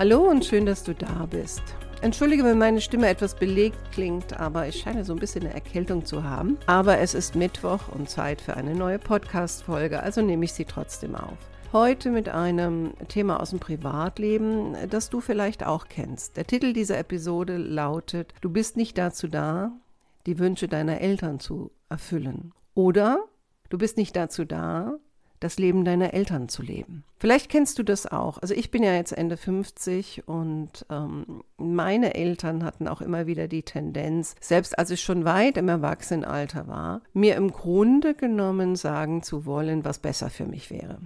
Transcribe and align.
Hallo 0.00 0.30
und 0.30 0.46
schön, 0.46 0.64
dass 0.64 0.82
du 0.82 0.94
da 0.94 1.28
bist. 1.30 1.62
Entschuldige, 2.00 2.42
wenn 2.42 2.56
meine 2.56 2.80
Stimme 2.80 3.06
etwas 3.06 3.34
belegt 3.34 3.92
klingt, 3.92 4.32
aber 4.40 4.66
ich 4.66 4.80
scheine 4.80 5.04
so 5.04 5.12
ein 5.12 5.18
bisschen 5.18 5.44
eine 5.44 5.52
Erkältung 5.52 6.06
zu 6.06 6.24
haben. 6.24 6.56
Aber 6.64 7.00
es 7.00 7.12
ist 7.12 7.36
Mittwoch 7.36 7.80
und 7.88 8.08
Zeit 8.08 8.40
für 8.40 8.56
eine 8.56 8.74
neue 8.74 8.98
Podcast-Folge, 8.98 10.02
also 10.02 10.22
nehme 10.22 10.46
ich 10.46 10.54
sie 10.54 10.64
trotzdem 10.64 11.14
auf. 11.14 11.36
Heute 11.74 12.10
mit 12.10 12.30
einem 12.30 12.94
Thema 13.08 13.40
aus 13.40 13.50
dem 13.50 13.58
Privatleben, 13.58 14.74
das 14.88 15.10
du 15.10 15.20
vielleicht 15.20 15.66
auch 15.66 15.86
kennst. 15.88 16.38
Der 16.38 16.46
Titel 16.46 16.72
dieser 16.72 16.96
Episode 16.96 17.58
lautet: 17.58 18.32
Du 18.40 18.48
bist 18.48 18.78
nicht 18.78 18.96
dazu 18.96 19.28
da, 19.28 19.70
die 20.24 20.38
Wünsche 20.38 20.66
deiner 20.66 21.02
Eltern 21.02 21.40
zu 21.40 21.72
erfüllen. 21.90 22.54
Oder 22.72 23.18
du 23.68 23.76
bist 23.76 23.98
nicht 23.98 24.16
dazu 24.16 24.46
da, 24.46 24.94
das 25.40 25.58
Leben 25.58 25.84
deiner 25.84 26.14
Eltern 26.14 26.48
zu 26.48 26.62
leben. 26.62 27.04
Vielleicht 27.18 27.50
kennst 27.50 27.78
du 27.78 27.82
das 27.82 28.06
auch. 28.06 28.38
Also 28.38 28.54
ich 28.54 28.70
bin 28.70 28.82
ja 28.82 28.94
jetzt 28.94 29.12
Ende 29.12 29.36
50 29.36 30.28
und 30.28 30.86
ähm, 30.90 31.42
meine 31.56 32.14
Eltern 32.14 32.64
hatten 32.64 32.86
auch 32.86 33.00
immer 33.00 33.26
wieder 33.26 33.48
die 33.48 33.62
Tendenz, 33.62 34.36
selbst 34.40 34.78
als 34.78 34.90
ich 34.90 35.00
schon 35.00 35.24
weit 35.24 35.56
im 35.56 35.68
Erwachsenenalter 35.68 36.68
war, 36.68 37.02
mir 37.12 37.36
im 37.36 37.50
Grunde 37.50 38.14
genommen 38.14 38.76
sagen 38.76 39.22
zu 39.22 39.46
wollen, 39.46 39.84
was 39.84 39.98
besser 39.98 40.30
für 40.30 40.46
mich 40.46 40.70
wäre. 40.70 40.98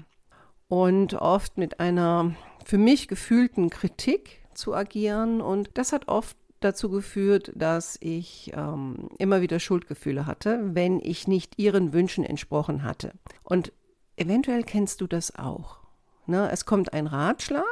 Und 0.69 1.15
oft 1.15 1.57
mit 1.57 1.79
einer 1.79 2.35
für 2.65 2.79
mich 2.79 3.09
gefühlten 3.09 3.71
Kritik 3.71 4.43
zu 4.55 4.75
agieren. 4.75 5.41
Und 5.41 5.71
das 5.75 5.93
hat 5.93 6.09
oft 6.09 6.37
dazu 6.61 6.89
geführt, 6.89 7.53
dass 7.55 7.99
ich 8.01 8.53
ähm, 8.57 9.11
immer 9.19 9.43
wieder 9.43 9.61
Schuldgefühle 9.61 10.27
hatte, 10.27 10.61
wenn 10.73 10.99
ich 11.01 11.29
nicht 11.29 11.59
ihren 11.59 11.93
Wünschen 11.93 12.25
entsprochen 12.25 12.83
hatte. 12.83 13.13
Und 13.43 13.73
eventuell 14.17 14.63
kennst 14.63 15.01
du 15.01 15.07
das 15.07 15.37
auch. 15.37 15.79
Ne? 16.27 16.51
Es 16.51 16.67
kommt 16.67 16.93
ein 16.93 17.07
Ratschlag. 17.07 17.65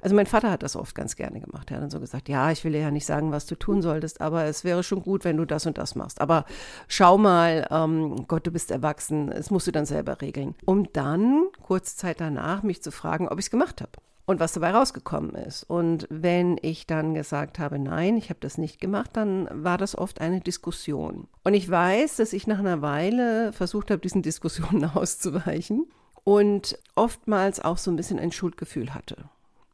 Also 0.00 0.14
mein 0.14 0.26
Vater 0.26 0.52
hat 0.52 0.62
das 0.62 0.76
oft 0.76 0.94
ganz 0.94 1.16
gerne 1.16 1.40
gemacht. 1.40 1.70
Er 1.70 1.76
hat 1.76 1.82
dann 1.82 1.90
so 1.90 1.98
gesagt, 1.98 2.28
ja, 2.28 2.52
ich 2.52 2.62
will 2.62 2.72
dir 2.72 2.80
ja 2.80 2.90
nicht 2.92 3.06
sagen, 3.06 3.32
was 3.32 3.46
du 3.46 3.56
tun 3.56 3.82
solltest, 3.82 4.20
aber 4.20 4.44
es 4.44 4.62
wäre 4.62 4.84
schon 4.84 5.02
gut, 5.02 5.24
wenn 5.24 5.36
du 5.36 5.44
das 5.44 5.66
und 5.66 5.76
das 5.76 5.96
machst. 5.96 6.20
Aber 6.20 6.44
schau 6.86 7.18
mal, 7.18 7.66
ähm, 7.70 8.26
Gott, 8.28 8.46
du 8.46 8.52
bist 8.52 8.70
erwachsen, 8.70 9.28
das 9.28 9.50
musst 9.50 9.66
du 9.66 9.72
dann 9.72 9.86
selber 9.86 10.20
regeln. 10.20 10.54
Um 10.66 10.92
dann, 10.92 11.48
kurze 11.62 11.96
Zeit 11.96 12.20
danach, 12.20 12.62
mich 12.62 12.80
zu 12.80 12.92
fragen, 12.92 13.28
ob 13.28 13.40
ich 13.40 13.46
es 13.46 13.50
gemacht 13.50 13.80
habe 13.80 13.92
und 14.28 14.40
was 14.40 14.52
dabei 14.52 14.72
rausgekommen 14.72 15.34
ist. 15.34 15.64
Und 15.64 16.06
wenn 16.10 16.58
ich 16.60 16.86
dann 16.86 17.14
gesagt 17.14 17.58
habe, 17.58 17.78
nein, 17.78 18.18
ich 18.18 18.28
habe 18.28 18.40
das 18.40 18.58
nicht 18.58 18.78
gemacht, 18.78 19.12
dann 19.14 19.48
war 19.50 19.78
das 19.78 19.96
oft 19.96 20.20
eine 20.20 20.40
Diskussion. 20.40 21.28
Und 21.44 21.54
ich 21.54 21.68
weiß, 21.68 22.16
dass 22.16 22.34
ich 22.34 22.46
nach 22.46 22.58
einer 22.58 22.82
Weile 22.82 23.54
versucht 23.54 23.90
habe, 23.90 24.02
diesen 24.02 24.20
Diskussionen 24.20 24.84
auszuweichen 24.94 25.86
und 26.24 26.78
oftmals 26.94 27.58
auch 27.58 27.78
so 27.78 27.90
ein 27.90 27.96
bisschen 27.96 28.18
ein 28.18 28.30
Schuldgefühl 28.30 28.92
hatte. 28.92 29.16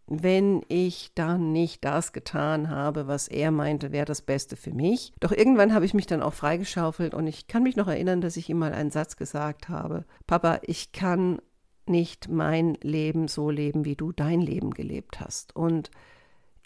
Wenn 0.07 0.63
ich 0.69 1.11
dann 1.17 1.51
nicht 1.51 1.85
das 1.85 2.13
getan 2.13 2.71
habe, 2.71 3.09
was 3.09 3.27
er 3.27 3.51
meinte, 3.51 3.91
wäre 3.91 4.05
das 4.05 4.23
Beste 4.23 4.55
für 4.55 4.73
mich. 4.73 5.13
Doch 5.19 5.33
irgendwann 5.33 5.75
habe 5.75 5.85
ich 5.85 5.95
mich 5.95 6.07
dann 6.07 6.23
auch 6.23 6.35
freigeschaufelt 6.35 7.13
und 7.13 7.27
ich 7.27 7.49
kann 7.49 7.65
mich 7.65 7.75
noch 7.75 7.89
erinnern, 7.89 8.21
dass 8.21 8.37
ich 8.37 8.49
ihm 8.49 8.61
mal 8.61 8.73
einen 8.73 8.93
Satz 8.93 9.17
gesagt 9.17 9.69
habe. 9.69 10.05
Papa, 10.29 10.61
ich 10.63 10.93
kann 10.93 11.41
nicht 11.89 12.29
mein 12.29 12.75
Leben 12.81 13.29
so 13.29 13.51
leben, 13.51 13.85
wie 13.85 13.97
du 13.97 14.13
dein 14.13 14.41
Leben 14.41 14.71
gelebt 14.71 15.21
hast. 15.21 15.55
Und 15.55 15.91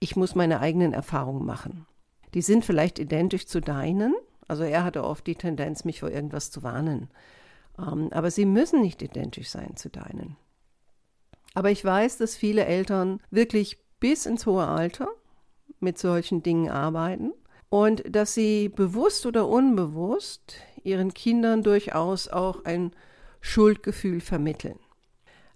ich 0.01 0.17
muss 0.17 0.35
meine 0.35 0.61
eigenen 0.61 0.93
Erfahrungen 0.93 1.45
machen. 1.45 1.87
Die 2.35 2.43
sind 2.43 2.65
vielleicht 2.65 2.99
identisch 2.99 3.47
zu 3.47 3.61
deinen. 3.61 4.15
Also 4.47 4.63
er 4.63 4.85
hatte 4.85 5.05
oft 5.05 5.27
die 5.27 5.35
Tendenz, 5.35 5.85
mich 5.85 6.01
vor 6.01 6.11
irgendwas 6.11 6.51
zu 6.51 6.63
warnen. 6.63 7.11
Ähm, 7.79 8.09
aber 8.13 8.31
sie 8.31 8.45
müssen 8.45 8.81
nicht 8.81 9.03
identisch 9.03 9.49
sein 9.49 9.77
zu 9.77 9.89
deinen. 9.89 10.37
Aber 11.55 11.71
ich 11.71 11.85
weiß, 11.85 12.19
dass 12.19 12.37
viele 12.37 12.65
Eltern 12.65 13.21
wirklich 13.31 13.79
bis 14.01 14.27
ins 14.27 14.47
hohe 14.47 14.67
Alter 14.67 15.09
mit 15.81 15.99
solchen 15.99 16.43
Dingen 16.43 16.71
arbeiten 16.71 17.33
und 17.71 18.05
dass 18.09 18.35
sie 18.35 18.69
bewusst 18.69 19.27
oder 19.27 19.49
unbewusst 19.49 20.55
ihren 20.85 21.13
Kindern 21.15 21.63
durchaus 21.63 22.29
auch 22.29 22.65
ein 22.65 22.93
Schuldgefühl 23.41 24.21
vermitteln. 24.21 24.79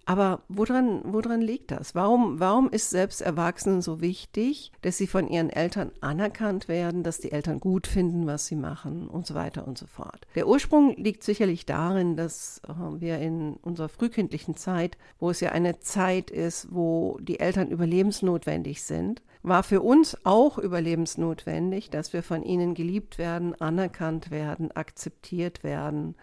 Aber 0.05 0.41
woran, 0.49 1.01
woran 1.05 1.41
liegt 1.41 1.71
das? 1.71 1.95
Warum, 1.95 2.39
warum 2.39 2.69
ist 2.69 2.89
selbst 2.89 3.21
Erwachsenen 3.21 3.81
so 3.81 4.01
wichtig, 4.01 4.71
dass 4.81 4.97
sie 4.97 5.07
von 5.07 5.29
ihren 5.29 5.49
Eltern 5.49 5.91
anerkannt 6.01 6.67
werden, 6.67 7.03
dass 7.03 7.19
die 7.19 7.31
Eltern 7.31 7.61
gut 7.61 7.87
finden, 7.87 8.27
was 8.27 8.47
sie 8.47 8.57
machen 8.57 9.07
und 9.07 9.25
so 9.25 9.33
weiter 9.33 9.65
und 9.65 9.77
so 9.77 9.87
fort? 9.87 10.27
Der 10.35 10.47
Ursprung 10.47 10.95
liegt 10.97 11.23
sicherlich 11.23 11.65
darin, 11.65 12.17
dass 12.17 12.61
äh, 12.67 12.73
wir 12.99 13.19
in 13.19 13.53
unserer 13.61 13.87
frühkindlichen 13.87 14.57
Zeit, 14.57 14.97
wo 15.19 15.29
es 15.29 15.39
ja 15.39 15.51
eine 15.51 15.79
Zeit 15.79 16.29
ist, 16.29 16.67
wo 16.71 17.17
die 17.21 17.39
Eltern 17.39 17.69
überlebensnotwendig 17.69 18.83
sind, 18.83 19.21
war 19.41 19.63
für 19.63 19.81
uns 19.81 20.17
auch 20.25 20.57
überlebensnotwendig, 20.57 21.89
dass 21.89 22.11
wir 22.13 22.23
von 22.23 22.43
ihnen 22.43 22.73
geliebt 22.73 23.17
werden, 23.17 23.59
anerkannt 23.59 24.31
werden, 24.31 24.71
akzeptiert 24.71 25.63
werden 25.63 26.15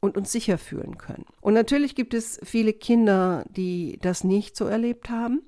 und 0.00 0.16
uns 0.16 0.32
sicher 0.32 0.58
fühlen 0.58 0.98
können. 0.98 1.24
Und 1.40 1.54
natürlich 1.54 1.94
gibt 1.94 2.14
es 2.14 2.38
viele 2.42 2.72
Kinder, 2.72 3.44
die 3.48 3.98
das 4.02 4.24
nicht 4.24 4.56
so 4.56 4.66
erlebt 4.66 5.10
haben. 5.10 5.42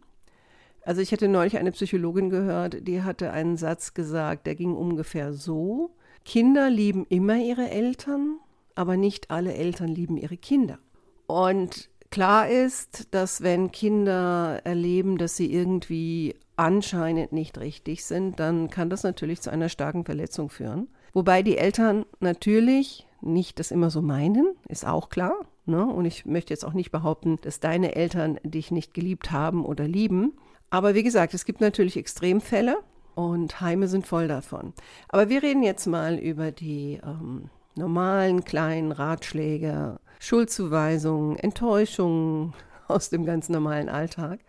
Also 0.82 1.02
ich 1.02 1.12
hatte 1.12 1.28
neulich 1.28 1.58
eine 1.58 1.72
Psychologin 1.72 2.30
gehört, 2.30 2.86
die 2.86 3.02
hatte 3.02 3.30
einen 3.32 3.56
Satz 3.56 3.92
gesagt, 3.92 4.46
der 4.46 4.54
ging 4.54 4.74
ungefähr 4.74 5.34
so, 5.34 5.94
Kinder 6.24 6.70
lieben 6.70 7.06
immer 7.08 7.36
ihre 7.36 7.70
Eltern, 7.70 8.38
aber 8.74 8.96
nicht 8.96 9.30
alle 9.30 9.54
Eltern 9.54 9.88
lieben 9.88 10.16
ihre 10.16 10.36
Kinder. 10.36 10.78
Und 11.26 11.88
klar 12.10 12.48
ist, 12.48 13.08
dass 13.14 13.42
wenn 13.42 13.70
Kinder 13.70 14.60
erleben, 14.64 15.18
dass 15.18 15.36
sie 15.36 15.52
irgendwie 15.52 16.36
anscheinend 16.56 17.32
nicht 17.32 17.58
richtig 17.58 18.04
sind, 18.04 18.40
dann 18.40 18.68
kann 18.68 18.90
das 18.90 19.04
natürlich 19.04 19.40
zu 19.40 19.50
einer 19.50 19.68
starken 19.68 20.04
Verletzung 20.04 20.50
führen. 20.50 20.88
Wobei 21.12 21.42
die 21.42 21.56
Eltern 21.56 22.04
natürlich 22.20 23.06
nicht 23.20 23.58
das 23.58 23.70
immer 23.70 23.90
so 23.90 24.02
meinen, 24.02 24.54
ist 24.68 24.86
auch 24.86 25.08
klar. 25.08 25.34
Ne? 25.66 25.84
Und 25.84 26.04
ich 26.04 26.24
möchte 26.24 26.52
jetzt 26.52 26.64
auch 26.64 26.72
nicht 26.72 26.90
behaupten, 26.90 27.38
dass 27.42 27.60
deine 27.60 27.94
Eltern 27.94 28.38
dich 28.42 28.70
nicht 28.70 28.94
geliebt 28.94 29.30
haben 29.30 29.64
oder 29.64 29.86
lieben. 29.86 30.32
Aber 30.70 30.94
wie 30.94 31.02
gesagt, 31.02 31.34
es 31.34 31.44
gibt 31.44 31.60
natürlich 31.60 31.96
Extremfälle 31.96 32.78
und 33.14 33.60
Heime 33.60 33.88
sind 33.88 34.06
voll 34.06 34.28
davon. 34.28 34.72
Aber 35.08 35.28
wir 35.28 35.42
reden 35.42 35.62
jetzt 35.62 35.86
mal 35.86 36.16
über 36.16 36.52
die 36.52 37.00
ähm, 37.04 37.50
normalen 37.74 38.44
kleinen 38.44 38.92
Ratschläge, 38.92 39.98
Schuldzuweisungen, 40.20 41.36
Enttäuschungen 41.36 42.54
aus 42.88 43.10
dem 43.10 43.24
ganz 43.24 43.48
normalen 43.48 43.88
Alltag 43.88 44.40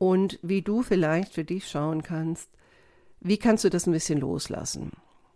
und 0.00 0.38
wie 0.42 0.62
du 0.62 0.82
vielleicht 0.82 1.34
für 1.34 1.44
dich 1.44 1.68
schauen 1.68 2.02
kannst, 2.02 2.48
wie 3.20 3.36
kannst 3.36 3.64
du 3.64 3.68
das 3.68 3.86
ein 3.86 3.92
bisschen 3.92 4.18
loslassen? 4.18 4.92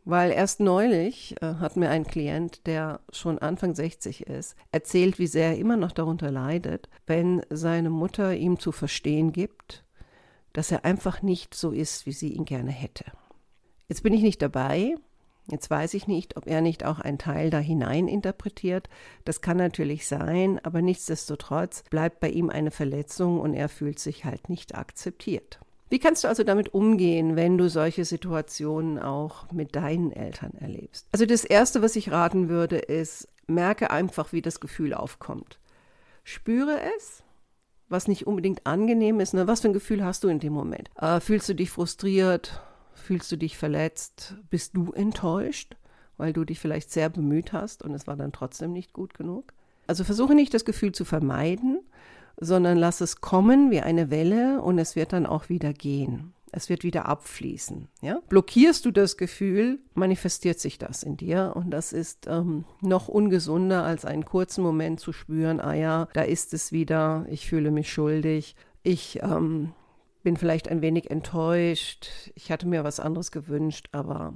Weil 0.07 0.33
erst 0.33 0.61
neulich 0.61 1.35
äh, 1.41 1.55
hat 1.55 1.77
mir 1.77 1.89
ein 1.89 2.07
Klient, 2.07 2.67
der 2.67 3.01
schon 3.11 3.39
Anfang 3.39 3.75
60 3.75 4.27
ist, 4.27 4.55
erzählt, 4.71 5.19
wie 5.19 5.27
sehr 5.27 5.49
er 5.49 5.59
immer 5.59 5.79
noch 5.79 5.93
darunter 5.93 6.31
leidet, 6.31 6.91
wenn 7.07 7.41
seine 7.49 7.89
Mutter 7.89 8.35
ihm 8.35 8.59
zu 8.59 8.71
verstehen 8.71 9.33
gibt, 9.33 9.83
dass 10.53 10.71
er 10.71 10.85
einfach 10.85 11.23
nicht 11.23 11.55
so 11.55 11.71
ist, 11.71 12.05
wie 12.05 12.13
sie 12.13 12.35
ihn 12.35 12.45
gerne 12.45 12.71
hätte. 12.71 13.05
Jetzt 13.89 14.03
bin 14.03 14.13
ich 14.13 14.23
nicht 14.23 14.43
dabei. 14.43 14.95
Jetzt 15.51 15.69
weiß 15.69 15.93
ich 15.95 16.07
nicht, 16.07 16.37
ob 16.37 16.47
er 16.47 16.63
nicht 16.63 16.85
auch 16.85 17.01
einen 17.01 17.19
Teil 17.19 17.51
da 17.51 17.59
hinein 17.59 18.09
interpretiert. 18.09 18.89
Das 19.25 19.43
kann 19.43 19.59
natürlich 19.59 20.07
sein, 20.07 20.59
aber 20.65 20.81
nichtsdestotrotz 20.81 21.83
bleibt 21.91 22.21
bei 22.21 22.31
ihm 22.31 22.49
eine 22.49 22.71
Verletzung 22.71 23.41
und 23.41 23.53
er 23.53 23.69
fühlt 23.69 23.99
sich 23.99 24.25
halt 24.25 24.49
nicht 24.49 24.75
akzeptiert. 24.75 25.61
Wie 25.91 25.99
kannst 25.99 26.25
du 26.25 26.29
also 26.29 26.45
damit 26.45 26.73
umgehen, 26.73 27.37
wenn 27.37 27.59
du 27.59 27.69
solche 27.69 28.05
Situationen 28.05 28.99
auch 28.99 29.51
mit 29.53 29.77
deinen 29.77 30.13
Eltern 30.13 30.53
erlebst? 30.59 31.07
Also 31.13 31.27
das 31.27 31.45
Erste, 31.45 31.83
was 31.83 31.97
ich 31.97 32.11
raten 32.11 32.49
würde, 32.49 32.79
ist, 32.79 33.29
merke 33.47 33.91
einfach, 33.91 34.33
wie 34.33 34.43
das 34.43 34.61
Gefühl 34.61 34.95
aufkommt. 34.95 35.59
Spüre 36.25 36.81
es, 36.97 37.23
was 37.89 38.09
nicht 38.09 38.27
unbedingt 38.27 38.67
angenehm 38.67 39.21
ist. 39.21 39.35
Ne? 39.35 39.47
Was 39.47 39.61
für 39.61 39.69
ein 39.69 39.75
Gefühl 39.75 40.05
hast 40.05 40.25
du 40.25 40.29
in 40.29 40.41
dem 40.41 40.53
Moment? 40.53 40.91
Äh, 40.97 41.21
fühlst 41.21 41.49
du 41.49 41.55
dich 41.55 41.71
frustriert? 41.71 42.61
Fühlst 42.95 43.31
du 43.31 43.37
dich 43.37 43.59
verletzt? 43.59 44.37
Bist 44.51 44.77
du 44.77 44.93
enttäuscht, 44.93 45.77
weil 46.17 46.33
du 46.33 46.45
dich 46.45 46.61
vielleicht 46.61 46.91
sehr 46.91 47.11
bemüht 47.11 47.53
hast 47.53 47.83
und 47.83 47.93
es 47.93 48.07
war 48.07 48.17
dann 48.17 48.33
trotzdem 48.33 48.73
nicht 48.73 48.93
gut 48.93 49.15
genug? 49.15 49.53
Also 49.87 50.05
versuche 50.05 50.35
nicht 50.35 50.55
das 50.55 50.65
Gefühl 50.65 50.93
zu 50.93 51.05
vermeiden, 51.05 51.81
sondern 52.41 52.79
lass 52.79 53.01
es 53.01 53.21
kommen 53.21 53.71
wie 53.71 53.81
eine 53.81 54.11
Welle 54.11 54.61
und 54.63 54.79
es 54.79 54.97
wird 54.97 55.13
dann 55.13 55.27
auch 55.27 55.49
wieder 55.49 55.73
gehen. 55.73 56.35
es 56.57 56.69
wird 56.69 56.85
wieder 56.85 57.07
abfließen. 57.07 57.89
Ja? 58.01 58.21
Blockierst 58.29 58.85
du 58.85 58.93
das 58.93 59.17
Gefühl, 59.17 59.81
manifestiert 59.95 60.61
sich 60.61 60.79
das 60.79 61.03
in 61.03 61.17
dir 61.17 61.53
und 61.57 61.71
das 61.71 61.93
ist 61.93 62.29
ähm, 62.29 62.65
noch 62.81 63.09
ungesunder, 63.09 63.83
als 63.83 64.05
einen 64.05 64.25
kurzen 64.25 64.63
Moment 64.63 65.01
zu 65.01 65.13
spüren, 65.13 65.61
ah 65.61 65.75
ja, 65.75 66.09
da 66.13 66.23
ist 66.23 66.55
es 66.55 66.71
wieder, 66.71 67.27
ich 67.29 67.49
fühle 67.49 67.73
mich 67.73 67.93
schuldig, 67.93 68.55
ich 68.85 69.21
ähm, 69.23 69.73
bin 70.23 70.37
vielleicht 70.37 70.69
ein 70.69 70.81
wenig 70.81 71.11
enttäuscht, 71.11 72.09
ich 72.37 72.53
hatte 72.53 72.69
mir 72.69 72.85
was 72.85 73.01
anderes 73.01 73.33
gewünscht, 73.33 73.89
aber 73.91 74.35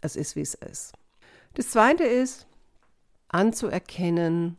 es 0.00 0.14
ist, 0.14 0.36
wie 0.36 0.42
es 0.42 0.54
ist. 0.54 0.92
Das 1.54 1.70
Zweite 1.70 2.04
ist, 2.04 2.46
anzuerkennen, 3.28 4.58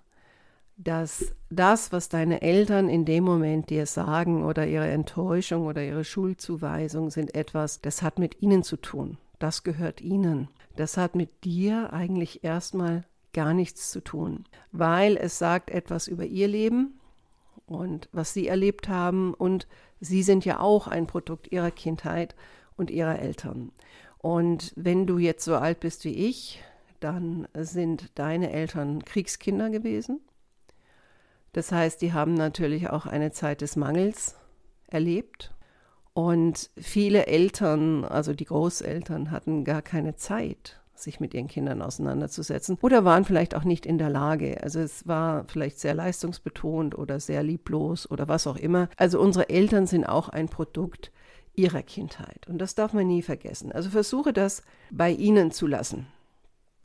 dass 0.78 1.34
das, 1.50 1.92
was 1.92 2.08
deine 2.08 2.44
Eltern 2.44 2.88
in 2.88 3.04
dem 3.04 3.24
Moment 3.24 3.72
dir 3.72 3.88
sagen 3.88 4.44
oder 4.44 4.68
ihre 4.68 4.88
Enttäuschung 4.88 5.66
oder 5.66 5.84
ihre 5.84 6.04
Schulzuweisung 6.04 7.10
sind 7.10 7.34
etwas, 7.34 7.82
das 7.82 8.04
hat 8.04 8.20
mit 8.20 8.42
ihnen 8.42 8.62
zu 8.62 8.78
tun. 8.78 9.18
Das 9.40 9.64
gehört 9.64 10.02
ihnen. 10.02 10.50
Das 10.76 10.96
hat 10.96 11.16
mit 11.16 11.44
dir 11.44 11.92
eigentlich 11.94 12.44
erstmal 12.44 13.04
gar 13.34 13.54
nichts 13.54 13.92
zu 13.92 14.02
tun, 14.02 14.46
weil 14.72 15.18
es 15.18 15.40
sagt 15.40 15.72
etwas 15.72 16.08
über 16.08 16.26
ihr 16.26 16.48
Leben 16.48 17.00
und 17.66 18.08
was 18.12 18.34
sie 18.34 18.48
erlebt 18.48 18.88
haben 18.88 19.34
und 19.34 19.68
sie 20.00 20.22
sind 20.22 20.46
ja 20.46 20.60
auch 20.60 20.88
ein 20.88 21.08
Produkt 21.08 21.52
ihrer 21.52 21.72
Kindheit 21.72 22.36
und 22.78 22.92
ihrer 22.92 23.20
Eltern. 23.20 23.72
Und 24.20 24.74
wenn 24.76 25.08
du 25.08 25.18
jetzt 25.18 25.44
so 25.44 25.56
alt 25.56 25.80
bist 25.80 26.06
wie 26.06 26.14
ich, 26.14 26.62
dann 27.00 27.48
sind 27.56 28.12
deine 28.16 28.52
Eltern 28.52 29.04
Kriegskinder 29.06 29.70
gewesen 29.70 30.20
das 31.58 31.72
heißt, 31.72 32.04
die 32.04 32.14
haben 32.14 32.36
natürlich 32.36 32.92
auch 32.92 33.08
eine 33.08 33.32
Zeit 33.32 33.62
des 33.62 33.78
Mangels 33.78 34.36
erlebt. 34.86 35.56
Und 36.14 36.70
viele 36.78 37.26
Eltern, 37.26 38.06
also 38.06 38.36
die 38.36 38.46
Großeltern, 38.46 39.32
hatten 39.32 39.64
gar 39.64 39.82
keine 39.82 40.16
Zeit, 40.16 40.80
sich 40.94 41.20
mit 41.20 41.34
ihren 41.34 41.48
Kindern 41.48 41.82
auseinanderzusetzen 41.82 42.78
oder 42.84 43.06
waren 43.06 43.26
vielleicht 43.26 43.56
auch 43.56 43.64
nicht 43.64 43.88
in 43.88 43.98
der 43.98 44.12
Lage. 44.12 44.62
Also 44.62 44.80
es 44.80 45.08
war 45.08 45.46
vielleicht 45.48 45.80
sehr 45.80 45.96
leistungsbetont 45.96 46.96
oder 46.96 47.20
sehr 47.20 47.42
lieblos 47.42 48.08
oder 48.08 48.28
was 48.28 48.46
auch 48.46 48.58
immer. 48.58 48.88
Also 48.96 49.20
unsere 49.20 49.50
Eltern 49.50 49.88
sind 49.88 50.06
auch 50.06 50.30
ein 50.30 50.50
Produkt 50.50 51.12
ihrer 51.56 51.82
Kindheit 51.82 52.46
und 52.48 52.60
das 52.60 52.76
darf 52.76 52.94
man 52.94 53.08
nie 53.08 53.24
vergessen. 53.24 53.72
Also 53.72 53.90
versuche 53.90 54.32
das 54.32 54.62
bei 54.92 55.10
ihnen 55.10 55.50
zu 55.50 55.66
lassen. 55.66 56.06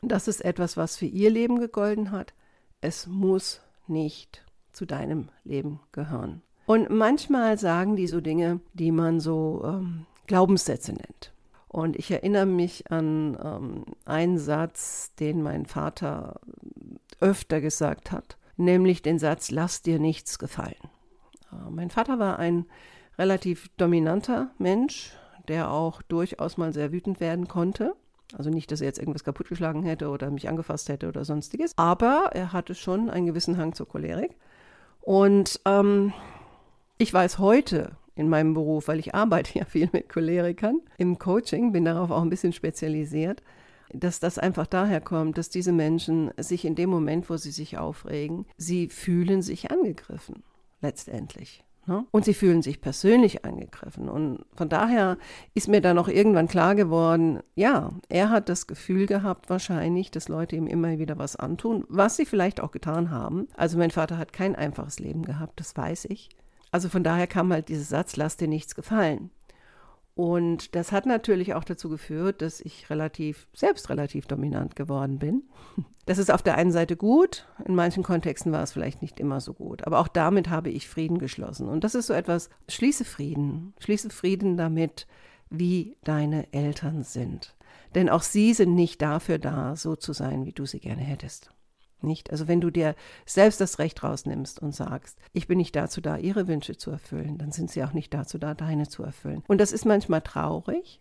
Das 0.01 0.29
ist 0.29 0.43
etwas, 0.43 0.79
was 0.79 0.97
für 0.97 1.05
ihr 1.05 1.29
Leben 1.29 1.61
gegolten 1.61 2.11
hat. 2.11 2.33
Es 2.81 3.07
muss 3.07 3.61
nicht 3.87 4.42
zu 4.73 4.87
deinem 4.87 5.29
Leben 5.45 5.81
gehören. 5.93 6.43
Und 6.67 6.91
manchmal 6.91 7.59
sagen 7.59 7.97
die 7.97 8.07
so 8.07 8.21
Dinge, 8.21 8.61
die 8.73 8.93
man 8.93 9.21
so 9.21 9.63
ähm, 9.65 10.07
Glaubenssätze 10.27 10.93
nennt. 10.93 11.33
Und 11.69 11.97
ich 11.97 12.11
erinnere 12.11 12.47
mich 12.47 12.91
an 12.91 13.37
ähm, 13.43 13.85
einen 14.05 14.39
Satz, 14.39 15.15
den 15.19 15.43
mein 15.43 15.67
Vater 15.67 16.41
öfter 17.21 17.61
gesagt 17.61 18.13
hat, 18.13 18.37
nämlich 18.57 19.03
den 19.03 19.19
Satz, 19.19 19.51
lass 19.51 19.83
dir 19.83 19.99
nichts 19.99 20.39
gefallen. 20.39 20.77
Äh, 21.51 21.71
mein 21.71 21.91
Vater 21.91 22.19
war 22.19 22.39
ein 22.39 22.67
relativ 23.19 23.71
dominanter 23.77 24.51
Mensch, 24.59 25.13
der 25.49 25.71
auch 25.71 26.03
durchaus 26.03 26.57
mal 26.57 26.73
sehr 26.73 26.93
wütend 26.93 27.21
werden 27.21 27.49
konnte. 27.49 27.95
Also 28.37 28.51
nicht, 28.51 28.71
dass 28.71 28.81
er 28.81 28.87
jetzt 28.87 28.99
irgendwas 28.99 29.25
kaputtgeschlagen 29.25 29.83
hätte 29.83 30.09
oder 30.09 30.31
mich 30.31 30.49
angefasst 30.49 30.89
hätte 30.89 31.09
oder 31.09 31.25
sonstiges, 31.25 31.73
aber 31.77 32.31
er 32.33 32.53
hatte 32.53 32.75
schon 32.75 33.11
einen 33.11 33.27
gewissen 33.27 33.59
Hang 33.59 33.75
zur 33.75 33.89
Cholerik. 33.89 34.37
Und 35.03 35.61
ähm, 35.65 36.13
ich 36.99 37.13
weiß 37.13 37.39
heute 37.39 37.97
in 38.15 38.29
meinem 38.29 38.55
Beruf, 38.55 38.89
weil 38.89 39.01
ich 39.01 39.15
arbeite 39.15 39.59
ja 39.59 39.65
viel 39.65 39.89
mit 39.93 40.09
Cholerikern 40.09 40.81
im 40.99 41.19
Coaching, 41.19 41.73
bin 41.73 41.85
darauf 41.85 42.11
auch 42.11 42.23
ein 42.23 42.31
bisschen 42.31 42.53
spezialisiert, 42.53 43.43
dass 43.93 44.21
das 44.21 44.39
einfach 44.39 44.67
daher 44.67 45.01
kommt, 45.01 45.37
dass 45.37 45.51
diese 45.51 45.73
Menschen 45.73 46.31
sich 46.39 46.65
in 46.65 46.75
dem 46.75 46.89
Moment, 46.89 47.29
wo 47.29 47.37
sie 47.37 47.51
sich 47.51 47.77
aufregen, 47.77 48.47
sie 48.57 48.89
fühlen 48.89 49.43
sich 49.43 49.71
angegriffen, 49.71 50.43
letztendlich. 50.81 51.63
Ne? 51.87 52.07
Und 52.13 52.25
sie 52.25 52.35
fühlen 52.35 52.63
sich 52.63 52.81
persönlich 52.81 53.45
angegriffen. 53.45 54.09
Und 54.09 54.45
von 54.55 54.69
daher 54.69 55.19
ist 55.55 55.69
mir 55.69 55.81
dann 55.81 55.99
auch 55.99 56.09
irgendwann 56.09 56.47
klar 56.47 56.75
geworden, 56.75 57.41
ja, 57.57 57.91
er 58.09 58.31
hat 58.31 58.49
das 58.49 58.67
Gefühl 58.67 59.07
gehabt 59.07 59.51
wahrscheinlich, 59.51 60.11
dass 60.11 60.29
Leute 60.29 60.55
ihm 60.55 60.69
immer 60.69 60.99
wieder 60.99 61.19
was 61.19 61.35
antun, 61.35 61.85
was 61.89 62.17
sie 62.17 62.27
vielleicht 62.27 62.61
auch 62.61 62.71
getan 62.71 63.11
haben. 63.11 63.49
Also 63.57 63.79
mein 63.79 63.91
Vater 63.91 64.17
hat 64.17 64.33
kein 64.33 64.55
einfaches 64.55 65.01
Leben 65.01 65.25
gehabt, 65.25 65.59
das 65.59 65.77
weiß 65.77 66.05
ich. 66.07 66.31
Also 66.71 66.89
von 66.89 67.05
daher 67.05 67.27
kam 67.27 67.53
halt 67.53 67.69
dieser 67.69 67.85
Satz, 67.85 68.17
lass 68.17 68.37
dir 68.37 68.49
nichts 68.49 68.75
gefallen. 68.75 69.31
Und 70.15 70.75
das 70.75 70.93
hat 70.93 71.07
natürlich 71.07 71.55
auch 71.55 71.65
dazu 71.65 71.89
geführt, 71.89 72.43
dass 72.43 72.61
ich 72.61 72.91
relativ, 72.91 73.47
selbst 73.55 73.89
relativ 73.89 74.27
dominant 74.27 74.77
geworden 74.77 75.19
bin. 75.19 75.45
Das 76.05 76.19
ist 76.19 76.33
auf 76.33 76.43
der 76.43 76.57
einen 76.57 76.73
Seite 76.73 76.97
gut, 76.97 77.47
in 77.65 77.77
manchen 77.77 78.03
Kontexten 78.03 78.51
war 78.51 78.65
es 78.65 78.73
vielleicht 78.73 79.03
nicht 79.03 79.21
immer 79.21 79.41
so 79.41 79.55
gut. 79.55 79.87
Aber 79.87 80.01
auch 80.01 80.09
damit 80.09 80.51
habe 80.51 80.69
ich 80.69 80.89
Frieden 80.89 81.19
geschlossen. 81.19 81.69
Und 81.69 81.85
das 81.85 81.95
ist 81.95 82.09
so 82.09 82.13
etwas, 82.13 82.51
schließe 82.69 83.05
Frieden. 83.05 83.73
Schließe 83.79 84.11
Frieden 84.11 84.57
damit, 84.57 85.07
wie 85.49 85.97
deine 86.03 86.53
Eltern 86.53 87.05
sind. 87.05 87.55
Denn 87.95 88.09
auch 88.09 88.23
sie 88.23 88.53
sind 88.53 88.75
nicht 88.75 89.01
dafür 89.01 89.39
da, 89.39 89.77
so 89.77 89.95
zu 89.95 90.13
sein, 90.13 90.45
wie 90.45 90.53
du 90.53 90.67
sie 90.67 90.81
gerne 90.81 91.03
hättest. 91.03 91.55
Nicht? 92.03 92.31
Also 92.31 92.49
wenn 92.49 92.61
du 92.61 92.71
dir 92.71 92.95
selbst 93.27 93.61
das 93.61 93.79
Recht 93.79 94.03
rausnimmst 94.03 94.61
und 94.61 94.75
sagst, 94.75 95.19
ich 95.33 95.47
bin 95.47 95.59
nicht 95.59 95.77
dazu 95.77 96.01
da, 96.01 96.17
ihre 96.17 96.49
Wünsche 96.49 96.77
zu 96.77 96.91
erfüllen, 96.91 97.39
dann 97.39 97.53
sind 97.53 97.71
sie 97.71 97.83
auch 97.85 97.93
nicht 97.93 98.13
dazu 98.15 98.39
da, 98.39 98.55
deine 98.55 98.89
zu 98.89 99.03
erfüllen. 99.03 99.43
Und 99.49 99.61
das 99.61 99.73
ist 99.73 99.85
manchmal 99.85 100.21
traurig, 100.21 101.01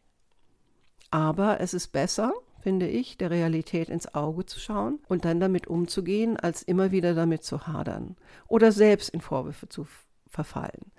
aber 1.09 1.59
es 1.59 1.73
ist 1.73 1.89
besser, 1.89 2.33
finde 2.61 2.87
ich, 2.87 3.17
der 3.17 3.31
Realität 3.31 3.89
ins 3.89 4.13
Auge 4.13 4.45
zu 4.45 4.59
schauen 4.59 4.99
und 5.07 5.25
dann 5.25 5.39
damit 5.39 5.67
umzugehen, 5.67 6.37
als 6.37 6.61
immer 6.63 6.91
wieder 6.91 7.13
damit 7.13 7.43
zu 7.43 7.67
hadern 7.67 8.15
oder 8.47 8.71
selbst 8.71 9.09
in 9.09 9.21
Vorwürfe 9.21 9.67
zu 9.67 9.87
verfallen. 10.27 10.91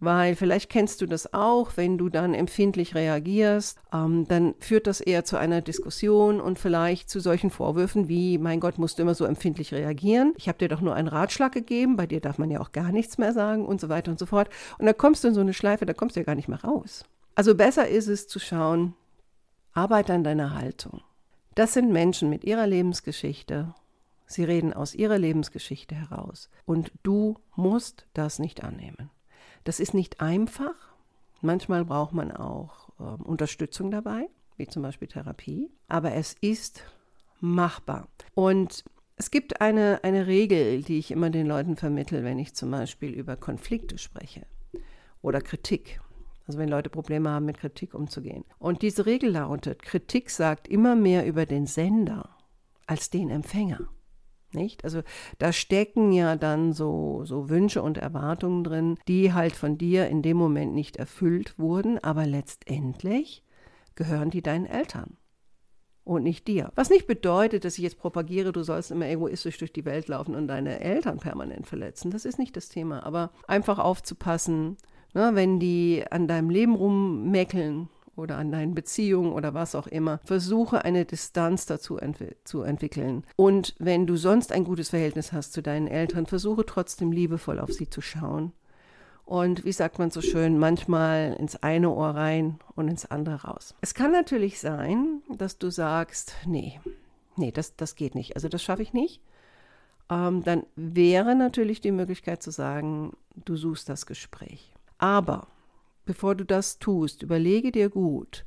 Weil 0.00 0.34
vielleicht 0.34 0.70
kennst 0.70 1.02
du 1.02 1.06
das 1.06 1.34
auch, 1.34 1.76
wenn 1.76 1.98
du 1.98 2.08
dann 2.08 2.32
empfindlich 2.32 2.94
reagierst, 2.94 3.78
ähm, 3.92 4.26
dann 4.26 4.54
führt 4.58 4.86
das 4.86 5.02
eher 5.02 5.24
zu 5.24 5.36
einer 5.36 5.60
Diskussion 5.60 6.40
und 6.40 6.58
vielleicht 6.58 7.10
zu 7.10 7.20
solchen 7.20 7.50
Vorwürfen 7.50 8.08
wie, 8.08 8.38
mein 8.38 8.60
Gott, 8.60 8.78
musst 8.78 8.98
du 8.98 9.02
immer 9.02 9.14
so 9.14 9.26
empfindlich 9.26 9.74
reagieren? 9.74 10.32
Ich 10.38 10.48
habe 10.48 10.56
dir 10.56 10.68
doch 10.68 10.80
nur 10.80 10.94
einen 10.94 11.08
Ratschlag 11.08 11.52
gegeben, 11.52 11.96
bei 11.96 12.06
dir 12.06 12.20
darf 12.20 12.38
man 12.38 12.50
ja 12.50 12.60
auch 12.60 12.72
gar 12.72 12.92
nichts 12.92 13.18
mehr 13.18 13.34
sagen 13.34 13.66
und 13.66 13.78
so 13.78 13.90
weiter 13.90 14.10
und 14.10 14.18
so 14.18 14.24
fort. 14.24 14.48
Und 14.78 14.86
dann 14.86 14.96
kommst 14.96 15.22
du 15.22 15.28
in 15.28 15.34
so 15.34 15.40
eine 15.42 15.52
Schleife, 15.52 15.84
da 15.84 15.92
kommst 15.92 16.16
du 16.16 16.20
ja 16.20 16.24
gar 16.24 16.34
nicht 16.34 16.48
mehr 16.48 16.64
raus. 16.64 17.04
Also 17.34 17.54
besser 17.54 17.86
ist 17.86 18.08
es 18.08 18.26
zu 18.26 18.38
schauen, 18.38 18.94
arbeite 19.74 20.14
an 20.14 20.24
deiner 20.24 20.54
Haltung. 20.54 21.02
Das 21.54 21.74
sind 21.74 21.92
Menschen 21.92 22.30
mit 22.30 22.44
ihrer 22.44 22.66
Lebensgeschichte. 22.66 23.74
Sie 24.26 24.44
reden 24.44 24.72
aus 24.72 24.94
ihrer 24.94 25.18
Lebensgeschichte 25.18 25.94
heraus. 25.94 26.48
Und 26.64 26.90
du 27.02 27.36
musst 27.54 28.06
das 28.14 28.38
nicht 28.38 28.62
annehmen. 28.64 29.10
Das 29.64 29.80
ist 29.80 29.94
nicht 29.94 30.20
einfach. 30.20 30.74
Manchmal 31.40 31.84
braucht 31.84 32.12
man 32.12 32.32
auch 32.32 32.90
äh, 32.98 33.22
Unterstützung 33.22 33.90
dabei, 33.90 34.28
wie 34.56 34.66
zum 34.66 34.82
Beispiel 34.82 35.08
Therapie. 35.08 35.70
Aber 35.88 36.12
es 36.12 36.34
ist 36.40 36.84
machbar. 37.40 38.08
Und 38.34 38.84
es 39.16 39.30
gibt 39.30 39.60
eine, 39.60 40.00
eine 40.02 40.26
Regel, 40.26 40.82
die 40.82 40.98
ich 40.98 41.10
immer 41.10 41.30
den 41.30 41.46
Leuten 41.46 41.76
vermittle, 41.76 42.24
wenn 42.24 42.38
ich 42.38 42.54
zum 42.54 42.70
Beispiel 42.70 43.10
über 43.10 43.36
Konflikte 43.36 43.98
spreche 43.98 44.46
oder 45.22 45.40
Kritik. 45.40 46.00
Also 46.46 46.58
wenn 46.58 46.68
Leute 46.68 46.90
Probleme 46.90 47.30
haben, 47.30 47.44
mit 47.44 47.58
Kritik 47.58 47.94
umzugehen. 47.94 48.44
Und 48.58 48.82
diese 48.82 49.06
Regel 49.06 49.30
lautet, 49.30 49.82
Kritik 49.82 50.30
sagt 50.30 50.68
immer 50.68 50.96
mehr 50.96 51.26
über 51.26 51.46
den 51.46 51.66
Sender 51.66 52.30
als 52.86 53.10
den 53.10 53.30
Empfänger. 53.30 53.88
Nicht? 54.52 54.84
Also 54.84 55.02
da 55.38 55.52
stecken 55.52 56.12
ja 56.12 56.36
dann 56.36 56.72
so, 56.72 57.22
so 57.24 57.48
Wünsche 57.48 57.82
und 57.82 57.98
Erwartungen 57.98 58.64
drin, 58.64 58.98
die 59.06 59.32
halt 59.32 59.54
von 59.54 59.78
dir 59.78 60.08
in 60.08 60.22
dem 60.22 60.36
Moment 60.36 60.74
nicht 60.74 60.96
erfüllt 60.96 61.58
wurden, 61.58 62.02
aber 62.02 62.26
letztendlich 62.26 63.44
gehören 63.94 64.30
die 64.30 64.42
deinen 64.42 64.66
Eltern 64.66 65.16
und 66.04 66.24
nicht 66.24 66.48
dir. 66.48 66.72
Was 66.74 66.90
nicht 66.90 67.06
bedeutet, 67.06 67.64
dass 67.64 67.78
ich 67.78 67.84
jetzt 67.84 67.98
propagiere, 67.98 68.52
du 68.52 68.62
sollst 68.62 68.90
immer 68.90 69.06
egoistisch 69.06 69.58
durch 69.58 69.72
die 69.72 69.84
Welt 69.84 70.08
laufen 70.08 70.34
und 70.34 70.48
deine 70.48 70.80
Eltern 70.80 71.18
permanent 71.18 71.66
verletzen. 71.66 72.10
Das 72.10 72.24
ist 72.24 72.38
nicht 72.38 72.56
das 72.56 72.68
Thema, 72.68 73.04
aber 73.04 73.30
einfach 73.46 73.78
aufzupassen, 73.78 74.76
ne, 75.14 75.30
wenn 75.34 75.60
die 75.60 76.04
an 76.10 76.26
deinem 76.26 76.50
Leben 76.50 76.74
rummäckeln 76.74 77.88
oder 78.20 78.36
an 78.36 78.52
deinen 78.52 78.74
Beziehungen 78.74 79.32
oder 79.32 79.54
was 79.54 79.74
auch 79.74 79.86
immer. 79.86 80.20
Versuche 80.24 80.84
eine 80.84 81.04
Distanz 81.04 81.66
dazu 81.66 81.96
entwi 81.96 82.36
zu 82.44 82.62
entwickeln. 82.62 83.24
Und 83.36 83.74
wenn 83.78 84.06
du 84.06 84.16
sonst 84.16 84.52
ein 84.52 84.64
gutes 84.64 84.90
Verhältnis 84.90 85.32
hast 85.32 85.52
zu 85.52 85.62
deinen 85.62 85.88
Eltern, 85.88 86.26
versuche 86.26 86.64
trotzdem 86.64 87.10
liebevoll 87.10 87.58
auf 87.58 87.72
sie 87.72 87.88
zu 87.88 88.00
schauen. 88.00 88.52
Und 89.24 89.64
wie 89.64 89.72
sagt 89.72 89.98
man 89.98 90.10
so 90.10 90.20
schön, 90.20 90.58
manchmal 90.58 91.36
ins 91.38 91.54
eine 91.62 91.90
Ohr 91.90 92.10
rein 92.10 92.58
und 92.74 92.88
ins 92.88 93.06
andere 93.06 93.42
raus. 93.42 93.76
Es 93.80 93.94
kann 93.94 94.10
natürlich 94.10 94.58
sein, 94.58 95.22
dass 95.28 95.58
du 95.58 95.70
sagst, 95.70 96.34
nee, 96.46 96.80
nee, 97.36 97.52
das, 97.52 97.76
das 97.76 97.94
geht 97.94 98.16
nicht. 98.16 98.34
Also 98.34 98.48
das 98.48 98.62
schaffe 98.62 98.82
ich 98.82 98.92
nicht. 98.92 99.20
Ähm, 100.10 100.42
dann 100.42 100.64
wäre 100.74 101.36
natürlich 101.36 101.80
die 101.80 101.92
Möglichkeit 101.92 102.42
zu 102.42 102.50
sagen, 102.50 103.16
du 103.44 103.56
suchst 103.56 103.88
das 103.88 104.04
Gespräch. 104.06 104.74
Aber 104.98 105.46
bevor 106.10 106.34
du 106.34 106.44
das 106.44 106.80
tust, 106.80 107.22
überlege 107.22 107.70
dir 107.70 107.88
gut, 107.88 108.44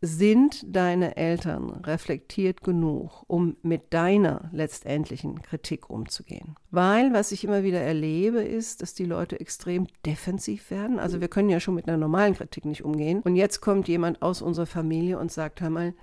sind 0.00 0.64
deine 0.66 1.16
Eltern 1.16 1.70
reflektiert 1.70 2.64
genug, 2.64 3.22
um 3.28 3.56
mit 3.62 3.94
deiner 3.94 4.50
letztendlichen 4.50 5.40
Kritik 5.40 5.88
umzugehen? 5.88 6.56
Weil, 6.72 7.12
was 7.12 7.30
ich 7.30 7.44
immer 7.44 7.62
wieder 7.62 7.80
erlebe, 7.80 8.42
ist, 8.42 8.82
dass 8.82 8.94
die 8.94 9.04
Leute 9.04 9.38
extrem 9.38 9.86
defensiv 10.04 10.72
werden. 10.72 10.98
Also 10.98 11.20
wir 11.20 11.28
können 11.28 11.50
ja 11.50 11.60
schon 11.60 11.76
mit 11.76 11.86
einer 11.86 11.98
normalen 11.98 12.34
Kritik 12.34 12.64
nicht 12.64 12.84
umgehen. 12.84 13.20
Und 13.22 13.36
jetzt 13.36 13.60
kommt 13.60 13.86
jemand 13.86 14.20
aus 14.20 14.42
unserer 14.42 14.66
Familie 14.66 15.16
und 15.20 15.30
sagt, 15.30 15.60
hör 15.60 15.70
mal, 15.70 15.94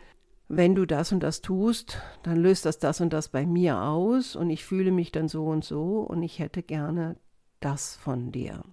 wenn 0.47 0.75
du 0.75 0.85
das 0.85 1.11
und 1.11 1.21
das 1.23 1.41
tust, 1.41 1.97
dann 2.23 2.37
löst 2.37 2.65
das 2.65 2.79
das 2.79 3.01
und 3.01 3.11
das 3.11 3.27
bei 3.27 3.45
mir 3.45 3.81
aus 3.81 4.37
und 4.37 4.49
ich 4.49 4.63
fühle 4.63 4.91
mich 4.91 5.11
dann 5.11 5.27
so 5.27 5.43
und 5.47 5.65
so 5.65 5.99
und 5.99 6.23
ich 6.23 6.39
hätte 6.39 6.63
gerne 6.63 7.17
das 7.59 7.97
von 7.97 8.31
dir. 8.31 8.63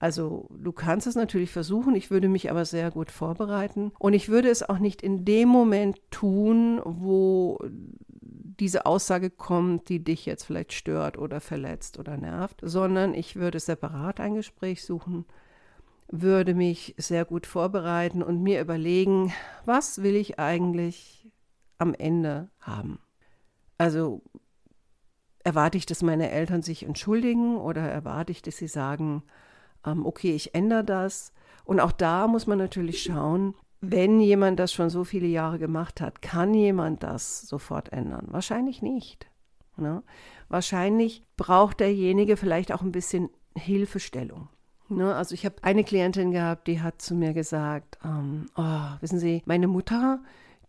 Also 0.00 0.48
du 0.50 0.72
kannst 0.72 1.06
es 1.06 1.14
natürlich 1.14 1.50
versuchen, 1.50 1.94
ich 1.94 2.10
würde 2.10 2.28
mich 2.28 2.50
aber 2.50 2.64
sehr 2.64 2.90
gut 2.90 3.10
vorbereiten 3.10 3.92
und 3.98 4.14
ich 4.14 4.30
würde 4.30 4.48
es 4.48 4.66
auch 4.66 4.78
nicht 4.78 5.02
in 5.02 5.26
dem 5.26 5.48
Moment 5.48 6.00
tun, 6.10 6.80
wo 6.84 7.58
diese 7.70 8.86
Aussage 8.86 9.28
kommt, 9.28 9.90
die 9.90 10.02
dich 10.02 10.24
jetzt 10.24 10.44
vielleicht 10.44 10.72
stört 10.72 11.18
oder 11.18 11.42
verletzt 11.42 11.98
oder 11.98 12.16
nervt, 12.16 12.60
sondern 12.62 13.12
ich 13.12 13.36
würde 13.36 13.60
separat 13.60 14.20
ein 14.20 14.34
Gespräch 14.34 14.84
suchen, 14.84 15.26
würde 16.08 16.54
mich 16.54 16.94
sehr 16.96 17.26
gut 17.26 17.46
vorbereiten 17.46 18.22
und 18.22 18.42
mir 18.42 18.62
überlegen, 18.62 19.34
was 19.66 20.02
will 20.02 20.16
ich 20.16 20.38
eigentlich 20.38 21.30
am 21.76 21.92
Ende 21.92 22.48
haben. 22.58 23.00
Also 23.76 24.22
erwarte 25.44 25.76
ich, 25.76 25.84
dass 25.84 26.02
meine 26.02 26.30
Eltern 26.30 26.62
sich 26.62 26.84
entschuldigen 26.84 27.58
oder 27.58 27.82
erwarte 27.82 28.32
ich, 28.32 28.40
dass 28.40 28.56
sie 28.56 28.68
sagen, 28.68 29.24
ähm, 29.86 30.06
okay, 30.06 30.34
ich 30.34 30.54
ändere 30.54 30.84
das. 30.84 31.32
Und 31.64 31.80
auch 31.80 31.92
da 31.92 32.26
muss 32.26 32.46
man 32.46 32.58
natürlich 32.58 33.02
schauen, 33.02 33.54
wenn 33.80 34.20
jemand 34.20 34.58
das 34.60 34.72
schon 34.72 34.90
so 34.90 35.04
viele 35.04 35.26
Jahre 35.26 35.58
gemacht 35.58 36.00
hat, 36.00 36.20
kann 36.20 36.52
jemand 36.52 37.02
das 37.02 37.42
sofort 37.42 37.92
ändern? 37.92 38.26
Wahrscheinlich 38.28 38.82
nicht. 38.82 39.30
Ne? 39.76 40.02
Wahrscheinlich 40.48 41.24
braucht 41.36 41.80
derjenige 41.80 42.36
vielleicht 42.36 42.72
auch 42.72 42.82
ein 42.82 42.92
bisschen 42.92 43.30
Hilfestellung. 43.56 44.48
Ne? 44.88 45.14
Also 45.14 45.34
ich 45.34 45.44
habe 45.44 45.56
eine 45.62 45.84
Klientin 45.84 46.32
gehabt, 46.32 46.66
die 46.66 46.82
hat 46.82 47.00
zu 47.00 47.14
mir 47.14 47.32
gesagt, 47.32 47.98
ähm, 48.04 48.46
oh, 48.56 48.96
wissen 49.00 49.18
Sie, 49.18 49.42
meine 49.46 49.68
Mutter, 49.68 50.20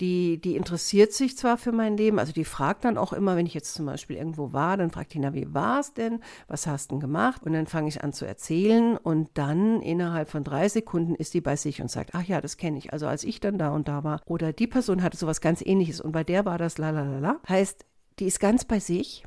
die, 0.02 0.42
die 0.42 0.56
interessiert 0.56 1.14
sich 1.14 1.38
zwar 1.38 1.58
für 1.58 1.72
mein 1.72 1.96
Leben, 1.96 2.18
also 2.18 2.34
die 2.34 2.44
fragt 2.44 2.84
dann 2.86 2.98
auch 2.98 3.14
immer, 3.14 3.36
wenn 3.36 3.46
ich 3.46 3.54
jetzt 3.54 3.76
zum 3.76 3.86
Beispiel 3.86 4.18
irgendwo 4.18 4.52
war, 4.52 4.76
dann 4.76 4.90
fragt 4.90 5.14
die, 5.14 5.20
na, 5.20 5.34
wie 5.36 5.54
war 5.54 5.80
es 5.80 5.94
denn? 5.94 6.22
Was 6.48 6.66
hast 6.66 6.90
du 6.90 6.96
denn 6.96 7.00
gemacht? 7.00 7.44
Und 7.44 7.54
dann 7.54 7.68
fange 7.68 7.88
ich 7.88 8.04
an 8.04 8.12
zu 8.12 8.26
erzählen 8.26 8.98
und 8.98 9.30
dann 9.36 9.80
innerhalb 9.82 10.30
von 10.30 10.44
drei 10.44 10.68
Sekunden 10.68 11.14
ist 11.14 11.36
die 11.36 11.42
bei 11.42 11.56
sich 11.56 11.82
und 11.82 11.92
sagt, 11.92 12.16
ach 12.16 12.24
ja, 12.24 12.42
das 12.42 12.58
kenne 12.58 12.80
ich. 12.80 12.92
Also 12.92 13.08
als 13.08 13.24
ich 13.24 13.40
dann 13.40 13.60
da 13.60 13.70
und 13.70 13.88
da 13.88 14.04
war 14.04 14.22
oder 14.26 14.52
die 14.52 14.68
Person 14.68 15.04
hatte 15.04 15.18
sowas 15.18 15.40
ganz 15.40 15.62
ähnliches 15.62 16.02
und 16.02 16.12
bei 16.12 16.24
der 16.24 16.46
war 16.46 16.58
das 16.58 16.80
la 16.80 16.90
la 16.90 17.04
la 17.04 17.20
la. 17.20 17.40
Heißt, 17.48 17.86
die 18.20 18.26
ist 18.26 18.40
ganz 18.40 18.66
bei 18.66 18.80
sich 18.80 19.24